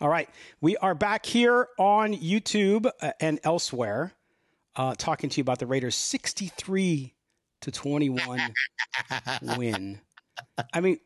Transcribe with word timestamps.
All 0.00 0.08
right. 0.08 0.28
We 0.60 0.76
are 0.76 0.94
back 0.94 1.26
here 1.26 1.66
on 1.76 2.14
YouTube 2.14 2.88
uh, 3.02 3.12
and 3.18 3.40
elsewhere 3.42 4.12
uh, 4.76 4.94
talking 4.96 5.28
to 5.28 5.38
you 5.38 5.42
about 5.42 5.58
the 5.58 5.66
Raiders' 5.66 5.96
63 5.96 7.14
to 7.62 7.70
21 7.72 8.40
win. 9.56 10.00
I 10.72 10.80
mean, 10.80 11.00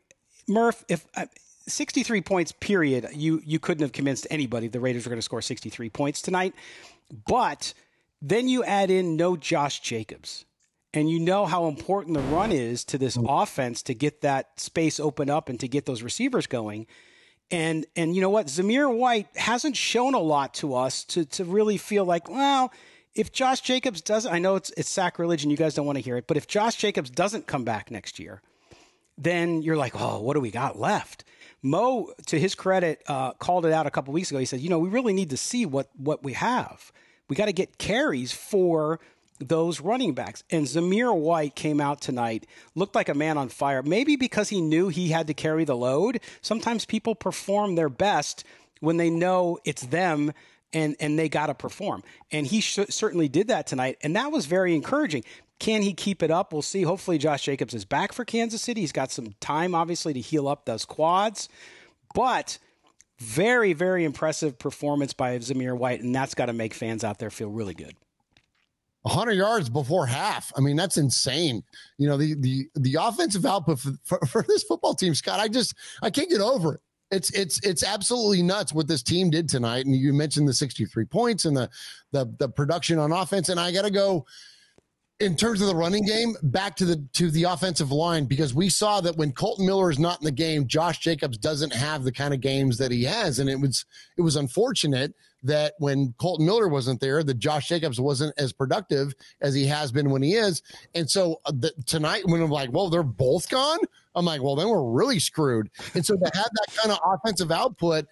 Murph, 0.47 0.85
if 0.87 1.07
uh, 1.15 1.25
63 1.67 2.21
points, 2.21 2.51
period, 2.51 3.07
you, 3.15 3.41
you 3.43 3.57
couldn't 3.57 3.81
have 3.81 3.93
convinced 3.93 4.27
anybody 4.29 4.67
the 4.67 4.79
Raiders 4.79 5.05
were 5.05 5.09
going 5.09 5.17
to 5.17 5.23
score 5.23 5.41
63 5.41 5.89
points 5.89 6.21
tonight. 6.21 6.53
But 7.27 7.73
then 8.21 8.47
you 8.47 8.63
add 8.63 8.91
in 8.91 9.15
no 9.15 9.35
Josh 9.35 9.79
Jacobs. 9.79 10.45
And 10.93 11.09
you 11.09 11.19
know 11.19 11.47
how 11.47 11.65
important 11.67 12.15
the 12.15 12.21
run 12.21 12.51
is 12.51 12.83
to 12.85 12.99
this 12.99 13.17
offense 13.19 13.81
to 13.83 13.95
get 13.95 14.21
that 14.21 14.59
space 14.59 14.99
open 14.99 15.31
up 15.31 15.49
and 15.49 15.59
to 15.59 15.67
get 15.67 15.87
those 15.87 16.03
receivers 16.03 16.45
going. 16.45 16.85
And 17.53 17.85
and 17.95 18.15
you 18.15 18.21
know 18.21 18.31
what? 18.31 18.47
Zamir 18.47 18.91
White 18.91 19.27
hasn't 19.35 19.77
shown 19.77 20.15
a 20.15 20.19
lot 20.19 20.55
to 20.55 20.73
us 20.73 21.03
to 21.05 21.23
to 21.25 21.45
really 21.45 21.77
feel 21.77 22.03
like, 22.03 22.27
well, 22.27 22.73
if 23.13 23.31
Josh 23.31 23.61
Jacobs 23.61 24.01
doesn't 24.01 24.33
I 24.33 24.39
know 24.39 24.55
it's 24.55 24.71
it's 24.71 24.89
sacrilege 24.89 25.43
and 25.43 25.51
you 25.51 25.57
guys 25.57 25.75
don't 25.75 25.85
want 25.85 25.97
to 25.97 26.03
hear 26.03 26.17
it, 26.17 26.25
but 26.25 26.35
if 26.35 26.47
Josh 26.47 26.77
Jacobs 26.77 27.11
doesn't 27.11 27.45
come 27.45 27.63
back 27.63 27.91
next 27.91 28.17
year, 28.17 28.41
then 29.19 29.61
you're 29.61 29.77
like, 29.77 29.93
oh, 29.95 30.19
what 30.19 30.33
do 30.33 30.39
we 30.39 30.49
got 30.49 30.79
left? 30.79 31.25
Mo, 31.61 32.11
to 32.25 32.39
his 32.39 32.55
credit, 32.55 33.03
uh, 33.07 33.33
called 33.33 33.67
it 33.67 33.71
out 33.71 33.85
a 33.85 33.91
couple 33.91 34.15
weeks 34.15 34.31
ago. 34.31 34.39
He 34.39 34.45
said, 34.45 34.59
you 34.59 34.69
know, 34.69 34.79
we 34.79 34.89
really 34.89 35.13
need 35.13 35.29
to 35.29 35.37
see 35.37 35.67
what 35.67 35.89
what 35.95 36.23
we 36.23 36.33
have. 36.33 36.91
We 37.29 37.35
got 37.35 37.45
to 37.45 37.53
get 37.53 37.77
carries 37.77 38.31
for 38.31 38.99
those 39.39 39.81
running 39.81 40.13
backs. 40.13 40.43
And 40.49 40.65
Zamir 40.65 41.15
White 41.15 41.55
came 41.55 41.81
out 41.81 42.01
tonight, 42.01 42.45
looked 42.75 42.95
like 42.95 43.09
a 43.09 43.13
man 43.13 43.37
on 43.37 43.49
fire, 43.49 43.81
maybe 43.81 44.15
because 44.15 44.49
he 44.49 44.61
knew 44.61 44.89
he 44.89 45.09
had 45.09 45.27
to 45.27 45.33
carry 45.33 45.65
the 45.65 45.75
load. 45.75 46.19
Sometimes 46.41 46.85
people 46.85 47.15
perform 47.15 47.75
their 47.75 47.89
best 47.89 48.43
when 48.79 48.97
they 48.97 49.09
know 49.09 49.57
it's 49.65 49.83
them 49.83 50.33
and, 50.73 50.95
and 50.99 51.17
they 51.17 51.29
got 51.29 51.47
to 51.47 51.53
perform. 51.53 52.03
And 52.31 52.47
he 52.47 52.61
sh- 52.61 52.79
certainly 52.89 53.29
did 53.29 53.47
that 53.47 53.67
tonight. 53.67 53.97
And 54.01 54.15
that 54.15 54.31
was 54.31 54.45
very 54.45 54.75
encouraging. 54.75 55.23
Can 55.59 55.83
he 55.83 55.93
keep 55.93 56.23
it 56.23 56.31
up? 56.31 56.51
We'll 56.51 56.61
see. 56.61 56.81
Hopefully, 56.81 57.17
Josh 57.17 57.43
Jacobs 57.43 57.73
is 57.73 57.85
back 57.85 58.11
for 58.11 58.25
Kansas 58.25 58.61
City. 58.61 58.81
He's 58.81 58.91
got 58.91 59.11
some 59.11 59.35
time, 59.39 59.75
obviously, 59.75 60.13
to 60.13 60.19
heal 60.19 60.47
up 60.47 60.65
those 60.65 60.83
quads. 60.83 61.47
But 62.13 62.57
very, 63.19 63.73
very 63.73 64.03
impressive 64.03 64.57
performance 64.59 65.13
by 65.13 65.37
Zamir 65.37 65.77
White. 65.77 66.01
And 66.01 66.13
that's 66.13 66.33
got 66.33 66.47
to 66.47 66.53
make 66.53 66.73
fans 66.73 67.03
out 67.03 67.19
there 67.19 67.29
feel 67.29 67.49
really 67.49 67.75
good. 67.75 67.95
100 69.03 69.33
yards 69.33 69.69
before 69.69 70.05
half. 70.05 70.51
I 70.57 70.61
mean, 70.61 70.75
that's 70.75 70.97
insane. 70.97 71.63
You 71.97 72.07
know, 72.07 72.17
the 72.17 72.35
the 72.35 72.67
the 72.75 72.97
offensive 72.99 73.45
output 73.45 73.79
for, 73.79 73.91
for, 74.03 74.19
for, 74.27 74.45
this 74.47 74.63
football 74.63 74.95
team, 74.95 75.13
Scott. 75.13 75.39
I 75.39 75.47
just 75.47 75.75
I 76.01 76.09
can't 76.09 76.29
get 76.29 76.41
over 76.41 76.75
it. 76.75 76.81
It's 77.11 77.29
it's 77.31 77.59
it's 77.65 77.83
absolutely 77.83 78.41
nuts 78.41 78.73
what 78.73 78.87
this 78.87 79.03
team 79.03 79.29
did 79.29 79.47
tonight. 79.47 79.85
And 79.85 79.95
you 79.95 80.13
mentioned 80.13 80.47
the 80.47 80.53
63 80.53 81.05
points 81.05 81.45
and 81.45 81.55
the 81.55 81.69
the 82.11 82.33
the 82.39 82.49
production 82.49 82.97
on 82.97 83.11
offense. 83.11 83.49
And 83.49 83.59
I 83.59 83.71
got 83.71 83.83
to 83.83 83.91
go 83.91 84.25
in 85.19 85.35
terms 85.35 85.61
of 85.61 85.67
the 85.67 85.75
running 85.75 86.05
game, 86.05 86.35
back 86.43 86.75
to 86.77 86.85
the 86.85 87.05
to 87.13 87.29
the 87.29 87.43
offensive 87.43 87.91
line 87.91 88.25
because 88.25 88.53
we 88.53 88.69
saw 88.69 89.01
that 89.01 89.17
when 89.17 89.31
Kolton 89.31 89.65
Miller 89.65 89.91
is 89.91 89.99
not 89.99 90.21
in 90.21 90.25
the 90.25 90.31
game, 90.31 90.65
Josh 90.65 90.99
Jacobs 90.99 91.37
doesn't 91.37 91.73
have 91.73 92.03
the 92.03 92.11
kind 92.11 92.33
of 92.33 92.41
games 92.41 92.77
that 92.77 92.91
he 92.91 93.03
has, 93.03 93.39
and 93.39 93.49
it 93.49 93.59
was 93.59 93.85
it 94.17 94.21
was 94.21 94.35
unfortunate 94.35 95.13
that 95.43 95.73
when 95.79 96.13
Kolton 96.17 96.45
Miller 96.45 96.67
wasn't 96.67 96.99
there, 96.99 97.23
that 97.23 97.37
Josh 97.37 97.67
Jacobs 97.67 97.99
wasn't 97.99 98.33
as 98.37 98.53
productive 98.53 99.13
as 99.41 99.53
he 99.53 99.65
has 99.67 99.91
been 99.91 100.09
when 100.09 100.21
he 100.21 100.33
is. 100.33 100.61
And 100.95 101.09
so 101.09 101.41
uh, 101.45 101.51
the, 101.51 101.71
tonight, 101.85 102.23
when 102.25 102.41
I'm 102.41 102.49
like, 102.49 102.71
well, 102.71 102.89
they're 102.89 103.03
both 103.03 103.49
gone, 103.49 103.79
I'm 104.15 104.25
like, 104.25 104.41
well, 104.41 104.55
then 104.55 104.69
we're 104.69 104.89
really 104.89 105.19
screwed. 105.19 105.69
And 105.93 106.05
so 106.05 106.15
to 106.15 106.31
have 106.33 106.49
that 106.53 106.75
kind 106.75 106.91
of 106.91 106.99
offensive 107.05 107.51
output, 107.51 108.05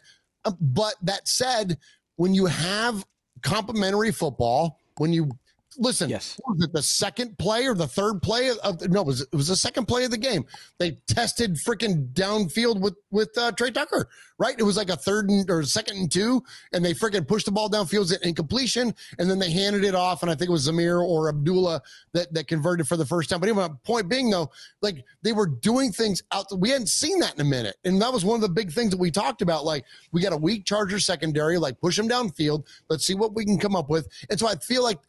uh, 0.46 0.52
but 0.60 0.96
that 1.04 1.28
said, 1.28 1.78
when 2.18 2.34
you 2.34 2.46
have 2.46 3.06
complementary 3.42 4.12
football, 4.12 4.80
when 4.98 5.14
you 5.14 5.32
listen, 5.78 6.10
yes. 6.10 6.40
was 6.46 6.64
it 6.64 6.74
the 6.74 6.82
second 6.82 7.38
play 7.38 7.66
or 7.66 7.74
the 7.74 7.88
third 7.88 8.22
play 8.22 8.50
of 8.50 8.90
no, 8.90 9.02
it 9.02 9.06
was 9.06 9.22
it 9.22 9.36
was 9.36 9.48
the 9.48 9.56
second 9.56 9.86
play 9.86 10.04
of 10.04 10.12
the 10.12 10.18
game. 10.18 10.46
They 10.80 10.98
tested 11.08 11.56
freaking 11.56 12.12
downfield 12.14 12.80
with 12.82 12.96
with 13.12 13.36
uh, 13.38 13.52
Tre 13.54 13.72
Tucker, 13.72 14.10
right? 14.38 14.56
It 14.58 14.64
was 14.64 14.78
like 14.78 14.90
a 14.90 14.96
third 14.96 15.30
and, 15.30 15.50
or 15.50 15.64
second 15.64 15.98
and 15.98 16.12
two, 16.12 16.44
and 16.74 16.84
they 16.84 16.94
freaking 16.94 17.28
pushed 17.28 17.46
the 17.46 17.52
ball 17.52 17.70
downfield 17.70 18.20
in 18.22 18.36
completion, 18.36 18.94
and 19.20 19.30
then 19.30 19.40
they 19.40 19.52
handed 19.52 19.84
it 19.84 19.96
off, 19.96 20.24
and 20.24 20.32
I 20.32 20.36
think 20.36 20.50
it 20.50 20.52
was 20.54 20.68
Zamir 20.68 21.04
or 21.04 21.30
Abdullah 21.30 21.82
that 22.14 22.34
that 22.34 22.48
converted 22.48 22.88
for 22.88 22.98
the 22.98 23.06
first 23.06 23.30
time. 23.30 23.40
But 23.40 23.50
anyway, 23.50 23.68
point 23.84 24.10
being 24.10 24.30
though, 24.30 24.52
like 24.82 25.04
they 25.22 25.34
were 25.34 25.48
doing 25.48 25.92
things 25.92 26.22
out. 26.32 26.46
We 26.58 26.70
hadn't 26.70 26.88
seen 26.88 27.20
that 27.20 27.36
in 27.36 27.42
a 27.42 27.50
minute, 27.50 27.78
and 27.86 28.02
that 28.02 28.12
was 28.12 28.26
one 28.26 28.36
of 28.36 28.42
the 28.42 28.50
big 28.50 28.72
things 28.72 28.92
that 28.92 29.00
we 29.00 29.12
talked 29.12 29.42
about. 29.42 29.66
Like 29.66 29.86
we 30.12 30.22
got 30.22 30.34
a 30.34 30.38
weak 30.38 30.66
Charger 30.66 31.00
secondary, 31.00 31.58
like 31.58 31.80
push 31.80 31.98
them 31.98 32.10
downfield. 32.10 32.66
Let's 32.90 33.06
see 33.06 33.16
what 33.16 33.34
we 33.34 33.46
can 33.46 33.58
come 33.58 33.76
up 33.76 33.90
with. 33.90 34.08
And 34.30 34.40
so 34.40 34.48
I 34.48 34.56
feel 34.56 34.84
like 34.84 35.00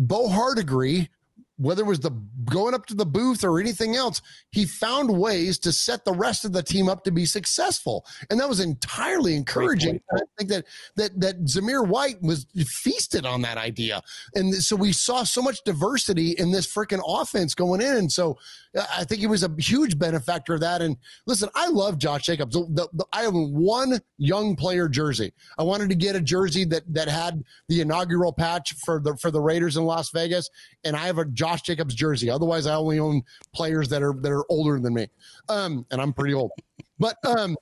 Bo 0.00 0.30
Hardegree 0.30 1.10
whether 1.60 1.82
it 1.82 1.86
was 1.86 2.00
the 2.00 2.10
going 2.46 2.74
up 2.74 2.86
to 2.86 2.94
the 2.94 3.06
booth 3.06 3.44
or 3.44 3.60
anything 3.60 3.94
else, 3.94 4.22
he 4.50 4.64
found 4.64 5.10
ways 5.10 5.58
to 5.58 5.72
set 5.72 6.04
the 6.04 6.12
rest 6.12 6.44
of 6.44 6.52
the 6.52 6.62
team 6.62 6.88
up 6.88 7.04
to 7.04 7.12
be 7.12 7.26
successful, 7.26 8.06
and 8.30 8.40
that 8.40 8.48
was 8.48 8.60
entirely 8.60 9.36
encouraging. 9.36 10.00
I 10.12 10.20
think 10.38 10.50
that 10.50 10.64
that 10.96 11.20
that 11.20 11.44
Zamir 11.44 11.86
White 11.86 12.22
was 12.22 12.46
feasted 12.66 13.26
on 13.26 13.42
that 13.42 13.58
idea, 13.58 14.00
and 14.34 14.54
so 14.54 14.74
we 14.74 14.92
saw 14.92 15.22
so 15.24 15.42
much 15.42 15.62
diversity 15.64 16.30
in 16.32 16.50
this 16.50 16.66
freaking 16.66 17.02
offense 17.06 17.54
going 17.54 17.80
in. 17.80 17.96
And 17.96 18.10
so 18.10 18.38
uh, 18.76 18.84
I 18.96 19.04
think 19.04 19.20
he 19.20 19.26
was 19.26 19.42
a 19.42 19.50
huge 19.58 19.98
benefactor 19.98 20.54
of 20.54 20.60
that. 20.60 20.80
And 20.82 20.96
listen, 21.26 21.48
I 21.54 21.68
love 21.68 21.98
Josh 21.98 22.24
Jacobs. 22.24 22.54
The, 22.54 22.88
the, 22.92 23.04
I 23.12 23.22
have 23.22 23.34
one 23.34 24.00
young 24.18 24.56
player 24.56 24.88
jersey. 24.88 25.32
I 25.58 25.62
wanted 25.62 25.90
to 25.90 25.94
get 25.94 26.16
a 26.16 26.20
jersey 26.20 26.64
that 26.66 26.82
that 26.94 27.08
had 27.08 27.44
the 27.68 27.80
inaugural 27.80 28.32
patch 28.32 28.74
for 28.74 29.00
the 29.00 29.16
for 29.16 29.30
the 29.30 29.40
Raiders 29.40 29.76
in 29.76 29.84
Las 29.84 30.10
Vegas, 30.10 30.48
and 30.84 30.96
I 30.96 31.06
have 31.06 31.18
a 31.18 31.24
Josh 31.24 31.49
Josh 31.50 31.62
Jacobs 31.62 31.94
jersey. 31.94 32.30
Otherwise, 32.30 32.66
I 32.66 32.74
only 32.74 32.98
own 32.98 33.22
players 33.52 33.88
that 33.88 34.02
are 34.02 34.14
that 34.14 34.30
are 34.30 34.44
older 34.48 34.78
than 34.78 34.94
me, 34.94 35.08
um, 35.48 35.84
and 35.90 36.00
I'm 36.00 36.12
pretty 36.12 36.34
old. 36.34 36.52
But 36.98 37.16
um, 37.24 37.56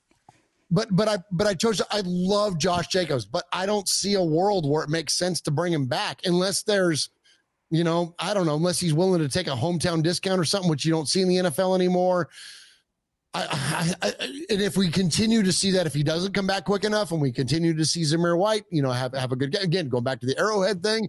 but 0.71 0.88
but 0.94 1.09
I 1.09 1.19
but 1.32 1.47
I 1.47 1.54
chose. 1.54 1.81
I 1.91 2.03
love 2.04 2.59
Josh 2.59 2.88
Jacobs, 2.88 3.25
but 3.25 3.44
I 3.53 3.65
don't 3.66 3.88
see 3.88 4.15
a 4.15 4.22
world 4.22 4.69
where 4.69 4.84
it 4.84 4.91
makes 4.91 5.16
sense 5.16 5.41
to 5.43 5.50
bring 5.50 5.72
him 5.72 5.87
back 5.87 6.21
unless 6.27 6.62
there's, 6.62 7.09
you 7.71 7.84
know, 7.84 8.15
I 8.19 8.34
don't 8.34 8.47
know, 8.47 8.56
unless 8.56 8.78
he's 8.78 8.94
willing 8.94 9.22
to 9.22 9.28
take 9.28 9.47
a 9.47 9.56
hometown 9.56 10.03
discount 10.03 10.41
or 10.41 10.44
something, 10.44 10.69
which 10.69 10.84
you 10.84 10.93
don't 10.93 11.09
see 11.09 11.22
in 11.22 11.28
the 11.28 11.37
NFL 11.37 11.75
anymore. 11.75 12.28
I, 13.34 13.94
I, 14.03 14.09
I, 14.09 14.12
and 14.50 14.62
if 14.62 14.77
we 14.77 14.91
continue 14.91 15.43
to 15.43 15.53
see 15.53 15.71
that, 15.72 15.87
if 15.87 15.93
he 15.93 16.03
doesn't 16.03 16.32
come 16.32 16.47
back 16.47 16.65
quick 16.65 16.84
enough, 16.84 17.12
and 17.12 17.21
we 17.21 17.31
continue 17.31 17.75
to 17.75 17.84
see 17.84 18.00
Zamir 18.03 18.38
White, 18.38 18.65
you 18.71 18.82
know, 18.82 18.91
have 18.91 19.15
have 19.15 19.32
a 19.32 19.37
good 19.37 19.54
again, 19.62 19.88
going 19.88 20.04
back 20.04 20.21
to 20.21 20.27
the 20.27 20.38
Arrowhead 20.38 20.82
thing, 20.82 21.09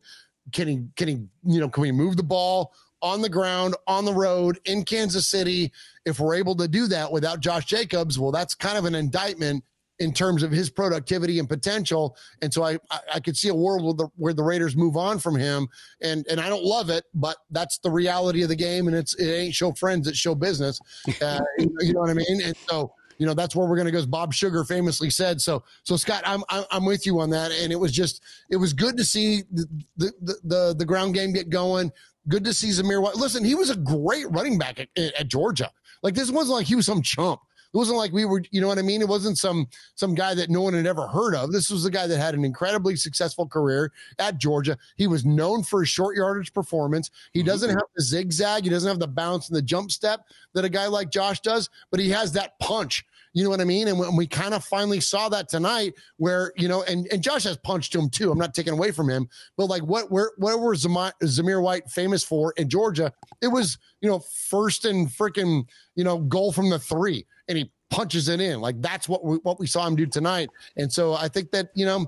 can 0.51 0.67
he 0.67 0.83
can 0.95 1.07
he 1.07 1.13
you 1.45 1.59
know 1.59 1.69
can 1.69 1.81
we 1.81 1.91
move 1.91 2.17
the 2.17 2.23
ball 2.23 2.73
on 3.01 3.21
the 3.21 3.29
ground 3.29 3.75
on 3.87 4.05
the 4.05 4.13
road 4.13 4.59
in 4.65 4.83
Kansas 4.83 5.27
City? 5.27 5.71
If 6.05 6.19
we're 6.19 6.35
able 6.35 6.55
to 6.55 6.67
do 6.67 6.87
that 6.87 7.11
without 7.11 7.39
Josh 7.39 7.65
Jacobs 7.65 8.19
well 8.19 8.31
that's 8.31 8.55
kind 8.55 8.77
of 8.77 8.85
an 8.85 8.95
indictment 8.95 9.63
in 9.99 10.13
terms 10.13 10.43
of 10.43 10.51
his 10.51 10.69
productivity 10.69 11.39
and 11.39 11.49
potential. 11.49 12.15
And 12.41 12.53
so 12.53 12.63
I 12.63 12.79
I, 12.89 12.99
I 13.15 13.19
could 13.19 13.35
see 13.35 13.49
a 13.49 13.55
world 13.55 13.83
where 13.83 13.93
the, 13.93 14.07
where 14.15 14.33
the 14.33 14.43
Raiders 14.43 14.75
move 14.75 14.95
on 14.97 15.19
from 15.19 15.35
him. 15.35 15.67
And 16.01 16.25
and 16.29 16.39
I 16.39 16.49
don't 16.49 16.63
love 16.63 16.89
it 16.89 17.05
but 17.13 17.37
that's 17.51 17.79
the 17.79 17.91
reality 17.91 18.43
of 18.43 18.49
the 18.49 18.55
game. 18.55 18.87
And 18.87 18.95
it's 18.95 19.15
it 19.15 19.31
ain't 19.31 19.55
show 19.55 19.71
friends 19.73 20.07
it's 20.07 20.17
show 20.17 20.35
business. 20.35 20.79
Uh, 21.21 21.39
you 21.57 21.93
know 21.93 22.01
what 22.01 22.09
I 22.09 22.13
mean? 22.13 22.41
And 22.43 22.55
so 22.69 22.93
you 23.19 23.25
know 23.25 23.35
that's 23.35 23.55
where 23.55 23.67
we're 23.67 23.75
going 23.75 23.85
to 23.85 23.91
go 23.91 23.99
as 23.99 24.05
bob 24.05 24.33
sugar 24.33 24.63
famously 24.63 25.09
said 25.09 25.39
so 25.39 25.63
so 25.83 25.95
scott 25.95 26.23
I'm, 26.25 26.43
I'm 26.49 26.85
with 26.85 27.05
you 27.05 27.19
on 27.19 27.29
that 27.29 27.51
and 27.51 27.71
it 27.71 27.75
was 27.75 27.91
just 27.91 28.23
it 28.49 28.57
was 28.57 28.73
good 28.73 28.97
to 28.97 29.03
see 29.03 29.43
the 29.51 29.67
the 29.97 30.35
the, 30.43 30.75
the 30.77 30.85
ground 30.85 31.13
game 31.13 31.33
get 31.33 31.49
going 31.49 31.91
good 32.27 32.43
to 32.45 32.53
see 32.53 32.69
zamir 32.69 33.01
white 33.01 33.15
listen 33.15 33.43
he 33.43 33.55
was 33.55 33.69
a 33.69 33.75
great 33.75 34.29
running 34.31 34.57
back 34.57 34.79
at, 34.79 34.89
at 34.97 35.27
georgia 35.27 35.69
like 36.01 36.15
this 36.15 36.31
wasn't 36.31 36.55
like 36.55 36.65
he 36.65 36.75
was 36.75 36.87
some 36.87 37.01
chump 37.03 37.41
it 37.71 37.77
wasn't 37.77 37.99
like 37.99 38.11
we 38.11 38.25
were, 38.25 38.41
you 38.49 38.61
know 38.61 38.67
what 38.67 38.79
I 38.79 38.81
mean? 38.81 39.01
It 39.01 39.07
wasn't 39.07 39.37
some 39.37 39.67
some 39.93 40.15
guy 40.15 40.33
that 40.33 40.49
no 40.49 40.61
one 40.63 40.73
had 40.73 40.87
ever 40.87 41.07
heard 41.07 41.35
of. 41.35 41.51
This 41.51 41.69
was 41.69 41.85
a 41.85 41.91
guy 41.91 42.07
that 42.07 42.17
had 42.17 42.33
an 42.33 42.43
incredibly 42.43 42.95
successful 42.95 43.47
career 43.47 43.91
at 44.17 44.39
Georgia. 44.39 44.75
He 44.95 45.05
was 45.05 45.23
known 45.23 45.61
for 45.61 45.81
his 45.81 45.89
short 45.89 46.17
yardage 46.17 46.51
performance. 46.51 47.11
He 47.31 47.43
doesn't 47.43 47.69
mm-hmm. 47.69 47.77
have 47.77 47.87
the 47.95 48.01
zigzag, 48.01 48.63
he 48.63 48.71
doesn't 48.71 48.89
have 48.89 48.99
the 48.99 49.07
bounce 49.07 49.49
and 49.49 49.55
the 49.55 49.61
jump 49.61 49.91
step 49.91 50.21
that 50.55 50.65
a 50.65 50.69
guy 50.69 50.87
like 50.87 51.11
Josh 51.11 51.41
does, 51.41 51.69
but 51.91 51.99
he 51.99 52.09
has 52.09 52.31
that 52.31 52.57
punch 52.57 53.05
You 53.33 53.43
know 53.43 53.49
what 53.49 53.61
I 53.61 53.65
mean? 53.65 53.87
And 53.87 53.99
when 53.99 54.15
we 54.15 54.27
kind 54.27 54.53
of 54.53 54.63
finally 54.63 54.99
saw 54.99 55.29
that 55.29 55.49
tonight, 55.49 55.93
where 56.17 56.51
you 56.57 56.67
know, 56.67 56.83
and 56.83 57.07
and 57.11 57.21
Josh 57.21 57.43
has 57.43 57.57
punched 57.57 57.93
him 57.93 58.09
too. 58.09 58.31
I'm 58.31 58.37
not 58.37 58.53
taking 58.53 58.73
away 58.73 58.91
from 58.91 59.09
him, 59.09 59.27
but 59.57 59.65
like 59.65 59.83
what 59.83 60.11
where 60.11 60.31
what 60.37 60.59
was 60.59 60.85
Zamir 60.85 61.61
White 61.61 61.89
famous 61.89 62.23
for 62.23 62.53
in 62.57 62.69
Georgia? 62.69 63.11
It 63.41 63.47
was 63.47 63.77
you 64.01 64.09
know 64.09 64.19
first 64.49 64.85
and 64.85 65.07
freaking 65.07 65.67
you 65.95 66.03
know 66.03 66.19
goal 66.19 66.51
from 66.51 66.69
the 66.69 66.79
three, 66.79 67.25
and 67.47 67.57
he 67.57 67.71
punches 67.89 68.29
it 68.29 68.39
in. 68.39 68.61
Like 68.61 68.81
that's 68.81 69.09
what 69.09 69.23
we, 69.23 69.37
what 69.37 69.59
we 69.59 69.67
saw 69.67 69.85
him 69.87 69.95
do 69.95 70.05
tonight. 70.05 70.49
And 70.77 70.91
so 70.91 71.13
I 71.13 71.27
think 71.27 71.51
that 71.51 71.69
you 71.75 71.85
know 71.85 72.07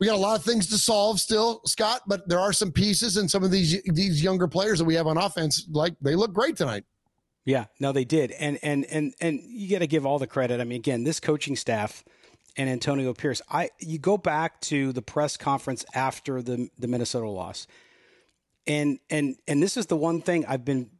we 0.00 0.06
got 0.06 0.16
a 0.16 0.18
lot 0.18 0.38
of 0.38 0.44
things 0.44 0.66
to 0.68 0.78
solve 0.78 1.20
still, 1.20 1.60
Scott, 1.66 2.02
but 2.06 2.26
there 2.26 2.40
are 2.40 2.54
some 2.54 2.72
pieces 2.72 3.18
and 3.18 3.30
some 3.30 3.44
of 3.44 3.50
these 3.50 3.80
these 3.82 4.22
younger 4.22 4.48
players 4.48 4.78
that 4.78 4.84
we 4.84 4.94
have 4.94 5.06
on 5.06 5.18
offense, 5.18 5.66
like 5.70 5.94
they 6.00 6.14
look 6.14 6.32
great 6.32 6.56
tonight. 6.56 6.84
Yeah, 7.44 7.66
no, 7.78 7.92
they 7.92 8.04
did, 8.04 8.32
and 8.32 8.58
and 8.62 8.84
and 8.86 9.14
and 9.20 9.40
you 9.40 9.70
got 9.70 9.78
to 9.78 9.86
give 9.86 10.04
all 10.04 10.18
the 10.18 10.26
credit. 10.26 10.60
I 10.60 10.64
mean, 10.64 10.78
again, 10.78 11.04
this 11.04 11.20
coaching 11.20 11.56
staff 11.56 12.04
and 12.56 12.68
Antonio 12.68 13.14
Pierce. 13.14 13.40
I 13.50 13.70
you 13.78 13.98
go 13.98 14.18
back 14.18 14.60
to 14.62 14.92
the 14.92 15.02
press 15.02 15.36
conference 15.36 15.84
after 15.94 16.42
the 16.42 16.68
the 16.78 16.86
Minnesota 16.86 17.28
loss, 17.28 17.66
and 18.66 18.98
and 19.08 19.36
and 19.48 19.62
this 19.62 19.76
is 19.76 19.86
the 19.86 19.96
one 19.96 20.20
thing 20.20 20.44
I've 20.46 20.64
been 20.64 20.90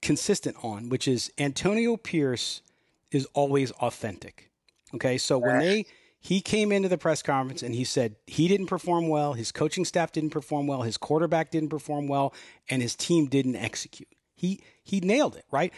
consistent 0.00 0.56
on, 0.62 0.88
which 0.88 1.06
is 1.06 1.30
Antonio 1.38 1.96
Pierce 1.96 2.62
is 3.10 3.26
always 3.34 3.70
authentic. 3.72 4.50
Okay, 4.94 5.18
so 5.18 5.38
when 5.38 5.58
they 5.58 5.86
he 6.20 6.40
came 6.40 6.70
into 6.72 6.88
the 6.88 6.98
press 6.98 7.22
conference 7.22 7.62
and 7.62 7.74
he 7.74 7.84
said 7.84 8.16
he 8.26 8.48
didn't 8.48 8.66
perform 8.66 9.08
well, 9.08 9.32
his 9.32 9.52
coaching 9.52 9.84
staff 9.84 10.12
didn't 10.12 10.30
perform 10.30 10.66
well, 10.66 10.82
his 10.82 10.96
quarterback 10.96 11.50
didn't 11.50 11.70
perform 11.70 12.06
well, 12.06 12.32
and 12.68 12.80
his 12.80 12.94
team 12.94 13.26
didn't 13.26 13.56
execute. 13.56 14.08
He 14.42 14.60
he 14.82 14.98
nailed 14.98 15.36
it, 15.36 15.44
right? 15.52 15.72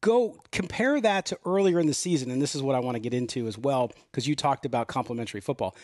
Go 0.00 0.42
compare 0.50 1.00
that 1.00 1.26
to 1.26 1.38
earlier 1.46 1.78
in 1.78 1.86
the 1.86 1.94
season, 1.94 2.32
and 2.32 2.42
this 2.42 2.56
is 2.56 2.62
what 2.62 2.74
I 2.74 2.80
want 2.80 2.96
to 2.96 3.00
get 3.00 3.14
into 3.14 3.46
as 3.46 3.56
well, 3.56 3.92
because 4.10 4.26
you 4.26 4.34
talked 4.34 4.66
about 4.66 4.88
complementary 4.88 5.40
football. 5.40 5.76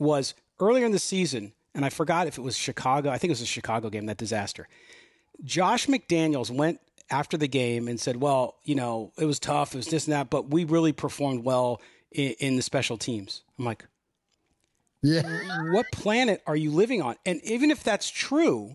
Was 0.00 0.34
earlier 0.58 0.84
in 0.84 0.90
the 0.90 0.98
season, 0.98 1.52
and 1.76 1.84
I 1.84 1.90
forgot 1.90 2.26
if 2.26 2.38
it 2.38 2.40
was 2.40 2.56
Chicago, 2.56 3.10
I 3.10 3.18
think 3.18 3.28
it 3.28 3.34
was 3.34 3.42
a 3.42 3.46
Chicago 3.46 3.88
game, 3.88 4.06
that 4.06 4.16
disaster. 4.16 4.66
Josh 5.44 5.86
McDaniels 5.86 6.50
went 6.50 6.80
after 7.08 7.36
the 7.36 7.46
game 7.46 7.86
and 7.86 8.00
said, 8.00 8.16
Well, 8.16 8.56
you 8.64 8.74
know, 8.74 9.12
it 9.16 9.26
was 9.26 9.38
tough, 9.38 9.74
it 9.74 9.78
was 9.78 9.86
this 9.86 10.06
and 10.06 10.12
that, 10.12 10.28
but 10.28 10.50
we 10.50 10.64
really 10.64 10.92
performed 10.92 11.44
well 11.44 11.80
in, 12.10 12.32
in 12.40 12.56
the 12.56 12.62
special 12.62 12.96
teams. 12.96 13.42
I'm 13.60 13.64
like, 13.64 13.86
yeah. 15.04 15.22
What 15.72 15.86
planet 15.92 16.42
are 16.46 16.56
you 16.56 16.72
living 16.72 17.02
on? 17.02 17.14
And 17.24 17.40
even 17.44 17.70
if 17.70 17.84
that's 17.84 18.08
true, 18.08 18.74